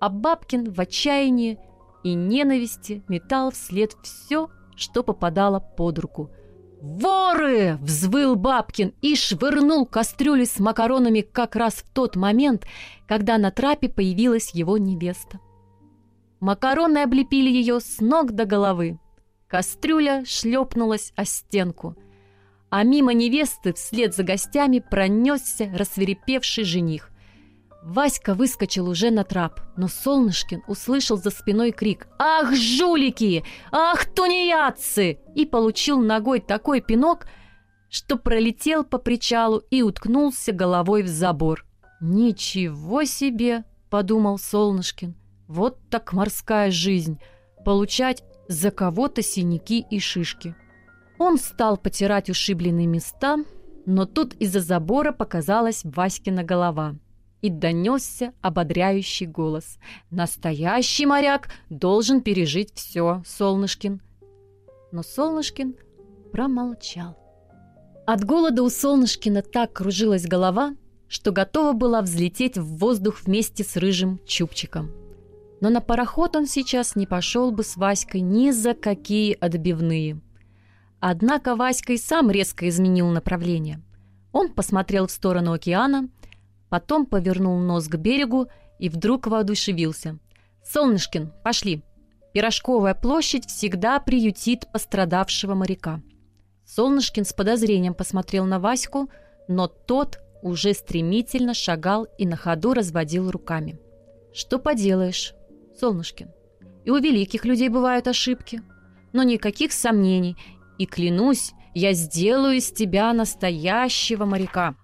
а 0.00 0.08
Бабкин 0.08 0.72
в 0.72 0.80
отчаянии 0.80 1.58
и 2.04 2.14
ненависти 2.14 3.02
метал 3.08 3.50
вслед 3.50 3.96
все, 4.02 4.48
что 4.76 5.02
попадало 5.02 5.60
под 5.60 5.98
руку. 5.98 6.30
«Воры!»— 6.80 7.76
взвыл 7.82 8.36
Бабкин 8.36 8.94
и 9.02 9.16
швырнул 9.16 9.84
кастрюлю 9.84 10.46
с 10.46 10.60
макаронами 10.60 11.22
как 11.22 11.56
раз 11.56 11.74
в 11.74 11.92
тот 11.92 12.14
момент, 12.14 12.66
когда 13.08 13.36
на 13.36 13.50
трапе 13.50 13.88
появилась 13.88 14.54
его 14.54 14.78
невеста. 14.78 15.40
Макароны 16.38 16.98
облепили 16.98 17.50
ее 17.50 17.80
с 17.80 18.00
ног 18.00 18.32
до 18.32 18.44
головы. 18.44 19.00
Кастрюля 19.48 20.24
шлепнулась 20.24 21.12
о 21.16 21.24
стенку— 21.24 21.96
а 22.70 22.82
мимо 22.82 23.14
невесты 23.14 23.72
вслед 23.72 24.14
за 24.14 24.24
гостями 24.24 24.80
пронесся 24.80 25.70
рассверепевший 25.74 26.64
жених. 26.64 27.10
Васька 27.82 28.34
выскочил 28.34 28.88
уже 28.88 29.10
на 29.10 29.24
трап, 29.24 29.60
но 29.76 29.88
Солнышкин 29.88 30.62
услышал 30.66 31.16
за 31.16 31.30
спиной 31.30 31.70
крик 31.70 32.08
«Ах, 32.18 32.54
жулики! 32.54 33.44
Ах, 33.70 34.04
тунеядцы!» 34.06 35.20
и 35.34 35.46
получил 35.46 36.00
ногой 36.00 36.40
такой 36.40 36.80
пинок, 36.80 37.26
что 37.88 38.16
пролетел 38.16 38.84
по 38.84 38.98
причалу 38.98 39.62
и 39.70 39.82
уткнулся 39.82 40.52
головой 40.52 41.02
в 41.02 41.08
забор. 41.08 41.64
«Ничего 42.00 43.04
себе!»— 43.04 43.64
подумал 43.90 44.38
Солнышкин. 44.38 45.14
«Вот 45.46 45.78
так 45.88 46.12
морская 46.12 46.70
жизнь! 46.70 47.20
Получать 47.64 48.24
за 48.48 48.70
кого-то 48.70 49.22
синяки 49.22 49.84
и 49.88 50.00
шишки!» 50.00 50.54
Он 51.18 51.38
стал 51.38 51.76
потирать 51.76 52.28
ушибленные 52.28 52.86
места, 52.86 53.38
но 53.86 54.04
тут 54.04 54.34
из-за 54.34 54.60
забора 54.60 55.12
показалась 55.12 55.82
Васькина 55.84 56.44
голова 56.44 56.96
и 57.42 57.50
донесся 57.50 58.32
ободряющий 58.40 59.26
голос. 59.26 59.78
«Настоящий 60.10 61.06
моряк 61.06 61.48
должен 61.70 62.20
пережить 62.20 62.72
все, 62.74 63.22
Солнышкин». 63.26 64.00
Но 64.92 65.02
Солнышкин 65.02 65.76
промолчал. 66.32 67.16
От 68.06 68.24
голода 68.24 68.62
у 68.62 68.70
Солнышкина 68.70 69.42
так 69.42 69.72
кружилась 69.72 70.26
голова, 70.26 70.74
что 71.08 71.30
готова 71.30 71.72
была 71.72 72.02
взлететь 72.02 72.56
в 72.56 72.78
воздух 72.78 73.22
вместе 73.22 73.64
с 73.64 73.76
рыжим 73.76 74.20
чубчиком. 74.26 74.90
Но 75.60 75.70
на 75.70 75.80
пароход 75.80 76.36
он 76.36 76.46
сейчас 76.46 76.96
не 76.96 77.06
пошел 77.06 77.50
бы 77.50 77.64
с 77.64 77.76
Васькой 77.76 78.20
ни 78.20 78.50
за 78.50 78.74
какие 78.74 79.36
отбивные– 79.38 80.20
Однако 81.00 81.54
Васька 81.54 81.92
и 81.92 81.96
сам 81.96 82.30
резко 82.30 82.68
изменил 82.68 83.08
направление. 83.08 83.80
Он 84.32 84.52
посмотрел 84.52 85.06
в 85.06 85.12
сторону 85.12 85.52
океана, 85.52 86.08
потом 86.68 87.06
повернул 87.06 87.58
нос 87.58 87.88
к 87.88 87.96
берегу 87.96 88.48
и 88.78 88.88
вдруг 88.88 89.26
воодушевился. 89.26 90.18
«Солнышкин, 90.64 91.32
пошли! 91.42 91.82
Пирожковая 92.32 92.94
площадь 92.94 93.46
всегда 93.46 93.98
приютит 94.00 94.70
пострадавшего 94.72 95.54
моряка». 95.54 96.02
Солнышкин 96.66 97.24
с 97.24 97.32
подозрением 97.32 97.94
посмотрел 97.94 98.44
на 98.44 98.60
Ваську, 98.60 99.08
но 99.48 99.66
тот 99.68 100.18
уже 100.42 100.74
стремительно 100.74 101.54
шагал 101.54 102.06
и 102.18 102.26
на 102.26 102.36
ходу 102.36 102.74
разводил 102.74 103.30
руками. 103.30 103.80
«Что 104.34 104.58
поделаешь, 104.58 105.34
Солнышкин? 105.80 106.30
И 106.84 106.90
у 106.90 106.98
великих 106.98 107.44
людей 107.44 107.70
бывают 107.70 108.06
ошибки. 108.06 108.62
Но 109.12 109.22
никаких 109.22 109.72
сомнений, 109.72 110.36
и 110.78 110.86
клянусь, 110.86 111.52
я 111.74 111.92
сделаю 111.94 112.56
из 112.56 112.70
тебя 112.70 113.12
настоящего 113.12 114.26
моряка». 114.26 114.76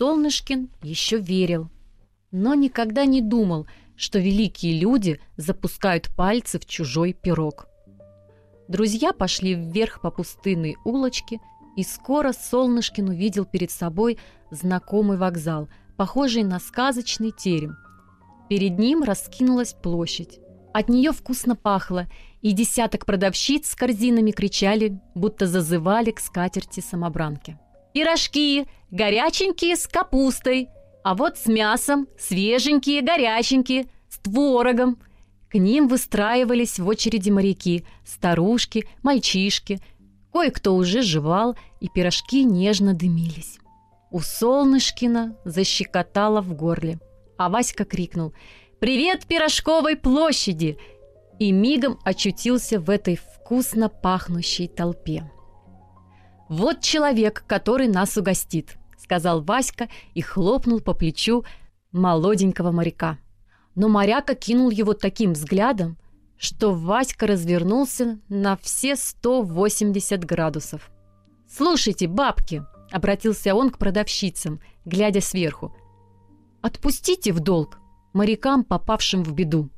Солнышкин 0.00 0.70
еще 0.82 1.18
верил, 1.18 1.68
но 2.30 2.54
никогда 2.54 3.04
не 3.04 3.20
думал, 3.20 3.66
что 3.96 4.18
великие 4.18 4.80
люди 4.80 5.20
запускают 5.36 6.08
пальцы 6.16 6.58
в 6.58 6.64
чужой 6.64 7.12
пирог. 7.12 7.66
Друзья 8.66 9.12
пошли 9.12 9.54
вверх 9.54 10.00
по 10.00 10.10
пустынной 10.10 10.78
улочке, 10.86 11.38
и 11.76 11.82
скоро 11.82 12.32
Солнышкин 12.32 13.10
увидел 13.10 13.44
перед 13.44 13.70
собой 13.70 14.16
знакомый 14.50 15.18
вокзал, 15.18 15.68
похожий 15.98 16.44
на 16.44 16.60
сказочный 16.60 17.30
терем. 17.30 17.76
Перед 18.48 18.78
ним 18.78 19.02
раскинулась 19.02 19.74
площадь. 19.74 20.40
От 20.72 20.88
нее 20.88 21.12
вкусно 21.12 21.56
пахло, 21.56 22.06
и 22.40 22.52
десяток 22.52 23.04
продавщиц 23.04 23.68
с 23.68 23.74
корзинами 23.74 24.30
кричали, 24.30 24.98
будто 25.14 25.46
зазывали 25.46 26.10
к 26.10 26.20
скатерти 26.20 26.80
самобранки. 26.80 27.58
«Пирожки! 27.92 28.66
Горяченькие 28.90 29.76
с 29.76 29.86
капустой! 29.86 30.68
А 31.04 31.14
вот 31.14 31.38
с 31.38 31.46
мясом! 31.46 32.08
Свеженькие, 32.18 33.02
горяченькие! 33.02 33.86
С 34.08 34.18
творогом!» 34.18 34.98
К 35.48 35.54
ним 35.54 35.88
выстраивались 35.88 36.78
в 36.78 36.86
очереди 36.86 37.30
моряки, 37.30 37.84
старушки, 38.04 38.86
мальчишки. 39.02 39.80
Кое-кто 40.32 40.76
уже 40.76 41.02
жевал, 41.02 41.56
и 41.80 41.88
пирожки 41.88 42.44
нежно 42.44 42.94
дымились. 42.94 43.58
У 44.12 44.20
Солнышкина 44.20 45.36
защекотало 45.44 46.40
в 46.40 46.54
горле, 46.54 46.98
а 47.36 47.48
Васька 47.48 47.84
крикнул 47.84 48.32
«Привет 48.80 49.26
пирожковой 49.26 49.96
площади!» 49.96 50.78
и 51.38 51.52
мигом 51.52 51.98
очутился 52.04 52.78
в 52.78 52.90
этой 52.90 53.16
вкусно 53.16 53.88
пахнущей 53.88 54.68
толпе. 54.68 55.30
«Вот 56.48 56.80
человек, 56.80 57.44
который 57.46 57.88
нас 57.88 58.16
угостит»,— 58.16 58.76
сказал 59.00 59.42
Васька 59.42 59.88
и 60.14 60.20
хлопнул 60.20 60.80
по 60.80 60.94
плечу 60.94 61.44
молоденького 61.92 62.70
моряка. 62.70 63.18
Но 63.74 63.88
моряк 63.88 64.30
окинул 64.30 64.70
его 64.70 64.94
таким 64.94 65.32
взглядом, 65.32 65.96
что 66.36 66.72
Васька 66.72 67.26
развернулся 67.26 68.18
на 68.28 68.56
все 68.56 68.96
180 68.96 70.24
градусов. 70.24 70.90
«Слушайте, 71.48 72.06
бабки!»— 72.06 72.64
обратился 72.92 73.54
он 73.54 73.70
к 73.70 73.78
продавщицам, 73.78 74.60
глядя 74.84 75.20
сверху. 75.20 75.74
«Отпустите 76.62 77.32
в 77.32 77.40
долг 77.40 77.78
морякам, 78.12 78.64
попавшим 78.64 79.22
в 79.22 79.32
беду». 79.32 79.68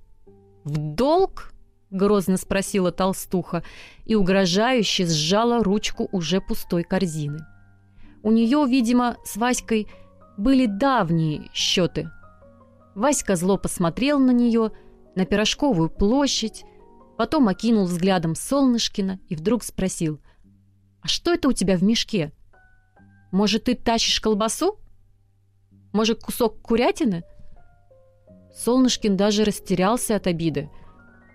«В 0.64 0.76
долг?»— 0.78 1.52
грозно 1.90 2.36
спросила 2.36 2.92
толстуха 2.92 3.64
и 4.04 4.14
угрожающе 4.14 5.06
сжала 5.06 5.62
ручку 5.62 6.08
уже 6.12 6.40
пустой 6.40 6.84
корзины. 6.84 7.40
У 8.22 8.30
нее, 8.30 8.64
видимо, 8.68 9.16
с 9.24 9.36
Васькой 9.36 9.88
были 10.36 10.66
давние 10.66 11.50
счеты. 11.52 12.10
Васька 12.94 13.36
зло 13.36 13.56
посмотрел 13.58 14.18
на 14.18 14.30
нее— 14.30 14.72
на 15.14 15.26
Пирожковую 15.26 15.90
площадь, 15.90 16.64
потом 17.16 17.48
окинул 17.48 17.84
взглядом 17.84 18.34
Солнышкина 18.34 19.20
и 19.28 19.36
вдруг 19.36 19.62
спросил, 19.62 20.20
«А 21.00 21.08
что 21.08 21.32
это 21.32 21.48
у 21.48 21.52
тебя 21.52 21.76
в 21.76 21.82
мешке? 21.82 22.32
Может, 23.30 23.64
ты 23.64 23.74
тащишь 23.74 24.20
колбасу? 24.20 24.78
Может, 25.92 26.22
кусок 26.22 26.60
курятины?» 26.62 27.24
Солнышкин 28.54 29.16
даже 29.16 29.44
растерялся 29.44 30.16
от 30.16 30.26
обиды. 30.26 30.70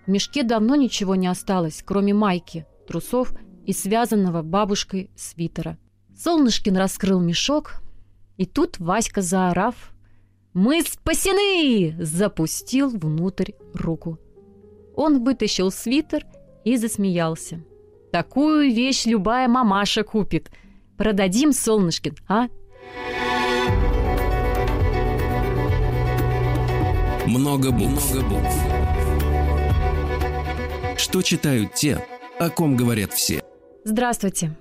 В 0.06 0.10
мешке 0.10 0.44
давно 0.44 0.76
ничего 0.76 1.16
не 1.16 1.28
осталось, 1.28 1.84
кроме 1.86 2.14
майки, 2.14 2.66
трусов 2.88 3.34
и 3.66 3.74
связанного 3.74 4.42
бабушкой 4.42 5.12
свитера. 5.16 5.78
Солнышкин 6.18 6.78
раскрыл 6.78 7.20
мешок, 7.20 7.76
и 8.38 8.46
тут 8.46 8.80
Васька, 8.80 9.22
заорав, 9.22 9.76
«Мы 10.54 10.82
спасены!» 10.82 11.96
запустил 12.04 12.90
внутрь 12.90 13.52
руку. 13.76 14.18
Он 14.96 15.24
вытащил 15.24 15.70
свитер 15.70 16.26
и 16.66 16.78
засмеялся. 16.78 17.64
«Такую 18.12 18.74
вещь 18.74 19.06
любая 19.06 19.48
мамаша 19.48 20.04
купит. 20.04 20.50
Продадим, 20.98 21.54
солнышкин, 21.54 22.16
а?» 22.28 22.48
Много 27.28 27.72
букв. 27.72 28.14
Много 28.16 28.28
букв. 28.28 28.56
Что 30.98 31.22
читают 31.22 31.76
те, 31.76 32.04
о 32.40 32.50
ком 32.50 32.76
говорят 32.76 33.14
все? 33.14 33.44
Здравствуйте. 33.84 34.56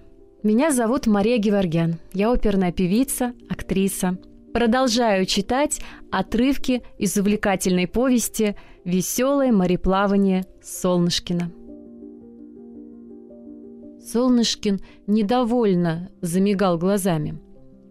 Меня 0.47 0.71
зовут 0.71 1.09
Мария 1.09 1.39
Геворгян. 1.39 1.97
Я 2.13 2.31
оперная 2.31 2.71
певица, 2.71 3.35
актриса, 3.49 4.17
Продолжаю 4.55 5.27
читать 5.27 5.81
отрывки 6.13 6.85
из 6.99 7.17
увлекательной 7.17 7.89
повести 7.89 8.55
«Веселое 8.85 9.51
мореплавание 9.51 10.47
Солнышкина». 10.63 11.51
Солнышкин 14.01 14.79
недовольно 15.09 16.13
замигал 16.21 16.79
глазами. 16.79 17.41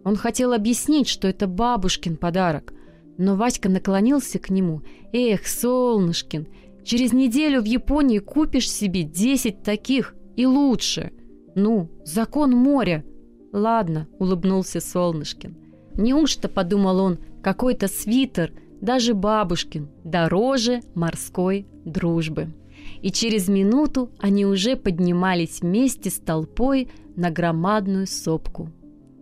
Он 0.02 0.16
хотел 0.16 0.54
объяснить, 0.54 1.08
что 1.08 1.28
это 1.28 1.46
бабушкин 1.46 2.16
подарок, 2.16 2.72
но 3.18 3.36
Васька 3.36 3.68
наклонился 3.68 4.38
к 4.38 4.48
нему. 4.48 4.80
«Эх, 5.12 5.46
Солнышкин, 5.46 6.48
через 6.84 7.12
неделю 7.12 7.60
в 7.60 7.66
Японии 7.66 8.18
купишь 8.18 8.72
себе 8.72 9.02
десять 9.02 9.62
таких 9.62 10.14
и 10.36 10.46
лучше. 10.46 11.12
Ну, 11.56 11.90
закон 12.04 12.52
моря». 12.52 13.04
«Ладно»,— 13.52 14.06
улыбнулся 14.18 14.80
Солнышкин. 14.80 15.56
Неужто, 15.94 16.48
подумал 16.48 17.00
он, 17.00 17.18
какой-то 17.42 17.88
свитер, 17.88 18.52
даже 18.82 19.14
бабушкин, 19.14 19.88
дороже 20.04 20.82
морской 20.94 21.66
дружбы. 21.84 22.52
И 23.00 23.10
через 23.10 23.48
минуту 23.48 24.10
они 24.18 24.44
уже 24.44 24.76
поднимались 24.76 25.62
вместе 25.62 26.10
с 26.10 26.18
толпой 26.18 26.90
на 27.16 27.30
громадную 27.30 28.06
сопку. 28.06 28.70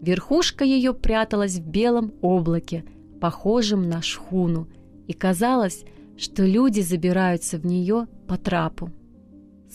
Верхушка 0.01 0.65
ее 0.65 0.93
пряталась 0.93 1.59
в 1.59 1.67
белом 1.67 2.13
облаке, 2.21 2.85
похожем 3.21 3.89
на 3.89 4.03
шхуну, 4.03 4.69
и 5.07 5.13
казалось, 5.13 5.85
что 6.17 6.45
люди 6.45 6.81
забираются 6.81 7.59
в 7.59 7.65
нее 7.65 8.09
по 8.27 8.37
трапу. 8.37 8.91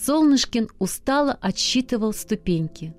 Солнышкин 0.06 0.68
устало 0.78 1.32
отсчитывал 1.32 2.12
ступеньки. 2.14 2.94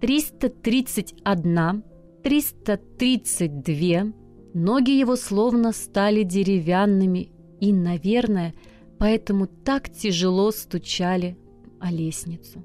331, 0.00 1.82
332, 2.22 4.12
ноги 4.52 4.90
его 4.90 5.16
словно 5.16 5.72
стали 5.72 6.24
деревянными 6.24 7.30
и, 7.60 7.72
наверное, 7.72 8.54
поэтому 8.98 9.46
так 9.46 9.90
тяжело 9.90 10.50
стучали 10.50 11.38
о 11.80 11.90
лестницу. 11.90 12.62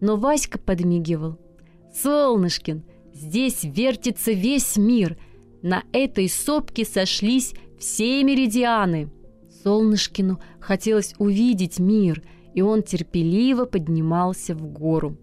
Но 0.00 0.16
Васька 0.16 0.58
подмигивал. 0.58 1.38
«Солнышкин, 2.02 2.82
здесь 3.12 3.62
вертится 3.62 4.32
весь 4.32 4.76
мир. 4.76 5.16
На 5.62 5.84
этой 5.92 6.28
сопке 6.28 6.84
сошлись 6.84 7.54
все 7.78 8.24
меридианы». 8.24 9.10
Солнышкину 9.62 10.40
хотелось 10.58 11.14
увидеть 11.18 11.78
мир, 11.78 12.24
и 12.54 12.62
он 12.62 12.82
терпеливо 12.82 13.64
поднимался 13.64 14.54
в 14.54 14.66
гору. 14.66 15.16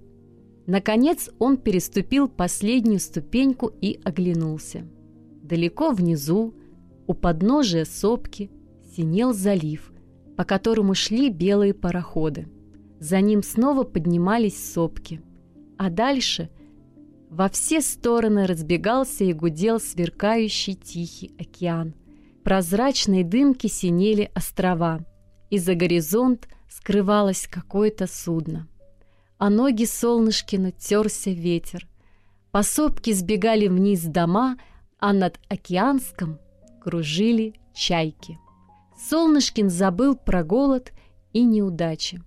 Наконец 0.66 1.30
он 1.40 1.58
переступил 1.58 2.28
последнюю 2.28 3.00
ступеньку 3.00 3.72
и 3.82 4.00
оглянулся. 4.04 4.86
Далеко 5.42 5.92
внизу, 5.92 6.54
у 7.08 7.14
подножия 7.14 7.86
сопки, 7.86 8.52
синел 8.94 9.34
залив, 9.34 9.94
по 10.36 10.44
которому 10.44 10.94
шли 10.94 11.30
белые 11.30 11.74
пароходы. 11.74 12.48
За 13.00 13.22
ним 13.22 13.44
снова 13.44 13.84
поднимались 13.84 14.74
сопки. 14.74 15.22
А 15.78 15.90
дальше 15.90 16.50
во 17.30 17.48
все 17.50 17.82
стороны 17.82 18.46
разбегался 18.46 19.24
и 19.24 19.34
гудел 19.34 19.80
сверкающий 19.80 20.74
тихий 20.74 21.34
океан. 21.40 21.94
Прозрачные 22.44 23.24
дымки 23.24 23.68
синели 23.68 24.32
острова, 24.34 25.06
и 25.50 25.58
за 25.58 25.76
горизонт 25.76 26.48
скрывалось 26.78 27.48
какое-то 27.48 28.08
судно 28.08 28.68
а 29.38 29.50
ноги 29.50 29.86
Солнышкина 29.86 30.72
терся 30.72 31.32
ветер. 31.32 31.88
По 32.52 32.64
сопке 32.64 33.14
сбегали 33.14 33.68
вниз 33.68 34.04
дома, 34.04 34.58
а 35.00 35.14
над 35.14 35.40
океанском 35.48 36.40
кружили 36.82 37.54
чайки. 37.74 38.40
Солнышкин 39.10 39.70
забыл 39.70 40.16
про 40.16 40.44
голод 40.44 40.92
и 41.34 41.44
неудачи. 41.44 42.22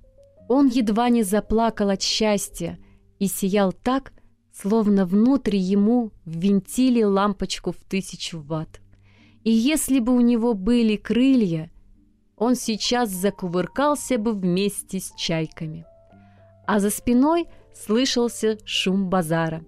Он 0.49 0.69
едва 0.69 1.09
не 1.09 1.23
заплакал 1.23 1.91
от 1.91 2.03
счастья 2.03 2.79
и 3.19 3.27
сиял 3.27 3.73
так, 3.73 4.13
словно 4.53 5.05
внутрь 5.05 5.57
ему 5.57 6.13
ввинтили 6.25 7.03
лампочку 7.03 7.73
в 7.73 7.79
тысячу 7.89 8.41
ватт. 8.41 8.81
И 9.43 9.51
если 9.51 9.99
бы 9.99 10.15
у 10.15 10.21
него 10.21 10.55
были 10.55 10.97
крылья, 10.97 11.73
он 12.41 12.57
сейчас 12.57 13.11
закувыркался 13.11 14.19
бы 14.19 14.33
вместе 14.33 14.99
с 14.99 15.13
чайками 15.15 15.87
а 16.71 16.79
за 16.79 16.91
спиной 16.91 17.49
слышался 17.75 18.57
шум 18.65 19.09
базара. 19.09 19.65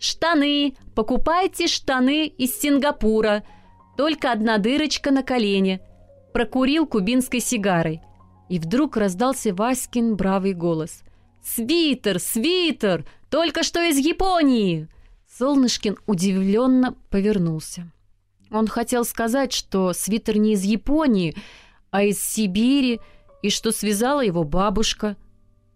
«Штаны! 0.00 0.74
Покупайте 0.96 1.68
штаны 1.68 2.26
из 2.26 2.58
Сингапура! 2.58 3.44
Только 3.96 4.32
одна 4.32 4.58
дырочка 4.58 5.12
на 5.12 5.22
колене!» 5.22 5.80
Прокурил 6.32 6.88
кубинской 6.88 7.38
сигарой. 7.38 8.00
И 8.48 8.58
вдруг 8.58 8.96
раздался 8.96 9.54
Васькин 9.54 10.16
бравый 10.16 10.52
голос. 10.52 11.04
«Свитер! 11.44 12.18
Свитер! 12.18 13.06
Только 13.30 13.62
что 13.62 13.80
из 13.80 13.96
Японии!» 13.98 14.88
Солнышкин 15.38 15.96
удивленно 16.06 16.96
повернулся. 17.08 17.88
Он 18.50 18.66
хотел 18.66 19.04
сказать, 19.04 19.52
что 19.52 19.92
свитер 19.92 20.38
не 20.38 20.54
из 20.54 20.64
Японии, 20.64 21.36
а 21.92 22.02
из 22.02 22.20
Сибири, 22.20 23.00
и 23.42 23.50
что 23.50 23.70
связала 23.70 24.22
его 24.22 24.42
бабушка. 24.42 25.16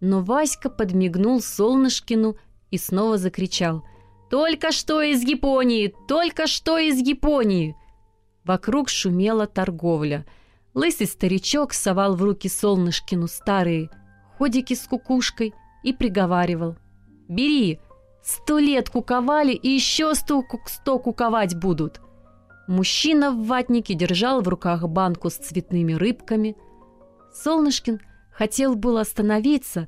Но 0.01 0.21
Васька 0.21 0.69
подмигнул 0.69 1.41
Солнышкину 1.41 2.37
и 2.71 2.77
снова 2.77 3.17
закричал. 3.17 3.85
«Только 4.29 4.73
что 4.73 5.01
из 5.01 5.21
Японии! 5.23 5.93
Только 6.07 6.47
что 6.47 6.77
из 6.77 6.97
Японии!» 6.99 7.77
Вокруг 8.43 8.89
шумела 8.89 9.47
торговля. 9.47 10.25
Лысый 10.73 11.07
старичок 11.07 11.73
совал 11.73 12.15
в 12.15 12.23
руки 12.23 12.49
Солнышкину 12.49 13.27
старые 13.27 13.89
ходики 14.37 14.73
с 14.73 14.87
кукушкой 14.87 15.53
и 15.83 15.93
приговаривал. 15.93 16.75
«Бери! 17.27 17.79
Сто 18.23 18.59
лет 18.59 18.89
куковали 18.89 19.53
и 19.53 19.69
еще 19.69 20.13
сто, 20.15 20.43
сто 20.65 20.99
куковать 20.99 21.55
будут!» 21.55 22.01
Мужчина 22.67 23.31
в 23.31 23.45
ватнике 23.45 23.93
держал 23.93 24.41
в 24.41 24.47
руках 24.49 24.87
банку 24.87 25.29
с 25.29 25.35
цветными 25.35 25.93
рыбками. 25.93 26.57
Солнышкин 27.33 28.01
хотел 28.31 28.75
было 28.75 29.01
остановиться, 29.01 29.87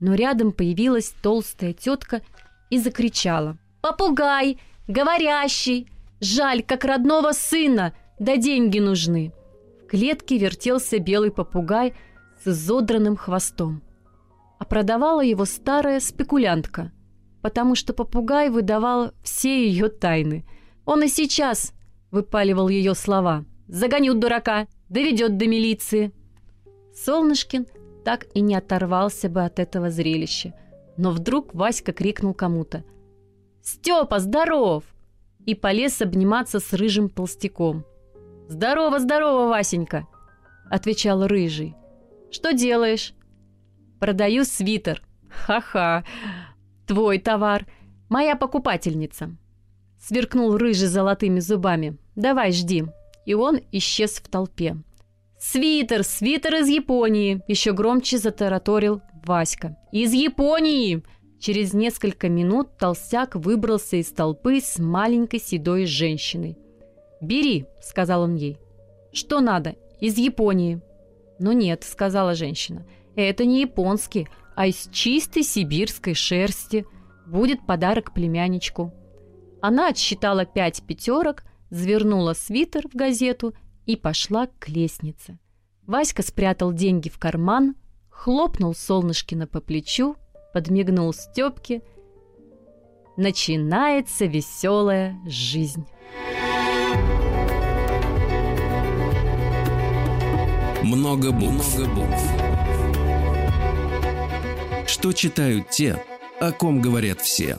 но 0.00 0.14
рядом 0.14 0.52
появилась 0.52 1.14
толстая 1.22 1.72
тетка 1.72 2.22
и 2.70 2.78
закричала. 2.78 3.56
«Попугай! 3.80 4.60
Говорящий! 4.88 5.88
Жаль, 6.20 6.62
как 6.64 6.84
родного 6.84 7.32
сына! 7.32 7.94
Да 8.18 8.36
деньги 8.36 8.80
нужны!» 8.80 9.32
В 9.84 9.86
клетке 9.86 10.38
вертелся 10.38 10.98
белый 10.98 11.30
попугай 11.30 11.94
с 12.42 12.48
изодранным 12.48 13.16
хвостом. 13.16 13.80
А 14.58 14.64
продавала 14.64 15.20
его 15.20 15.44
старая 15.44 16.00
спекулянтка, 16.00 16.90
потому 17.42 17.76
что 17.76 17.92
попугай 17.92 18.50
выдавал 18.50 19.12
все 19.22 19.68
ее 19.68 19.88
тайны. 19.88 20.44
Он 20.84 21.04
и 21.04 21.08
сейчас 21.08 21.72
выпаливал 22.10 22.68
ее 22.68 22.94
слова. 22.94 23.44
«Загоню 23.66 24.14
дурака! 24.14 24.66
Доведет 24.88 25.36
до 25.36 25.46
милиции!» 25.46 26.12
Солнышкин 26.94 27.66
так 28.04 28.26
и 28.34 28.40
не 28.40 28.54
оторвался 28.54 29.28
бы 29.28 29.44
от 29.44 29.58
этого 29.58 29.90
зрелища. 29.90 30.54
Но 30.96 31.10
вдруг 31.10 31.54
Васька 31.54 31.92
крикнул 31.92 32.34
кому-то. 32.34 32.84
«Степа, 33.62 34.18
здоров!» 34.18 34.84
И 35.44 35.54
полез 35.54 36.00
обниматься 36.00 36.60
с 36.60 36.72
рыжим 36.72 37.10
толстяком. 37.10 37.84
«Здорово, 38.48 38.98
здорово, 38.98 39.48
Васенька!» 39.48 40.06
Отвечал 40.70 41.26
рыжий. 41.26 41.76
«Что 42.30 42.52
делаешь?» 42.52 43.14
«Продаю 44.00 44.44
свитер». 44.44 45.02
«Ха-ха! 45.28 46.04
Твой 46.86 47.18
товар. 47.18 47.66
Моя 48.08 48.36
покупательница». 48.36 49.36
Сверкнул 50.00 50.56
рыжий 50.56 50.88
золотыми 50.88 51.40
зубами. 51.40 51.98
«Давай, 52.16 52.52
жди». 52.52 52.84
И 53.26 53.34
он 53.34 53.60
исчез 53.72 54.12
в 54.12 54.28
толпе. 54.28 54.76
«Свитер! 55.38 56.04
Свитер 56.04 56.56
из 56.56 56.68
Японии!» 56.68 57.42
Еще 57.46 57.72
громче 57.72 58.18
затараторил 58.18 59.02
Васька. 59.24 59.76
«Из 59.92 60.12
Японии!» 60.12 61.02
Через 61.40 61.72
несколько 61.72 62.28
минут 62.28 62.76
толстяк 62.78 63.36
выбрался 63.36 63.96
из 63.96 64.08
толпы 64.08 64.60
с 64.60 64.78
маленькой 64.78 65.38
седой 65.38 65.86
женщиной. 65.86 66.56
«Бери»,— 67.20 67.66
сказал 67.80 68.22
он 68.22 68.34
ей. 68.34 68.58
«Что 69.12 69.40
надо? 69.40 69.76
Из 70.00 70.16
Японии». 70.18 70.80
«Ну 71.38 71.52
нет»,— 71.52 71.84
сказала 71.88 72.34
женщина. 72.34 72.84
«Это 73.14 73.44
не 73.44 73.60
японский, 73.60 74.28
а 74.56 74.66
из 74.66 74.88
чистой 74.92 75.44
сибирской 75.44 76.14
шерсти. 76.14 76.84
Будет 77.26 77.64
подарок 77.66 78.12
племянничку». 78.12 78.92
Она 79.60 79.88
отсчитала 79.88 80.44
пять 80.44 80.82
пятерок, 80.82 81.42
завернула 81.70 82.34
свитер 82.34 82.88
в 82.88 82.94
газету 82.94 83.54
и 83.86 83.96
пошла 83.96 84.46
к 84.58 84.68
лестнице. 84.68 85.38
Васька 85.86 86.22
спрятал 86.22 86.72
деньги 86.72 87.08
в 87.08 87.18
карман, 87.18 87.74
хлопнул 88.10 88.74
Солнышкина 88.74 89.46
по 89.46 89.60
плечу, 89.60 90.16
подмигнул 90.52 91.12
Степке. 91.12 91.82
Начинается 93.16 94.26
веселая 94.26 95.18
жизнь. 95.26 95.86
Много 100.84 101.32
букв. 101.32 101.76
Много 101.78 101.94
букв. 101.94 102.22
Что 104.86 105.12
читают 105.12 105.68
те, 105.70 106.02
о 106.40 106.52
ком 106.52 106.80
говорят 106.80 107.20
все. 107.20 107.58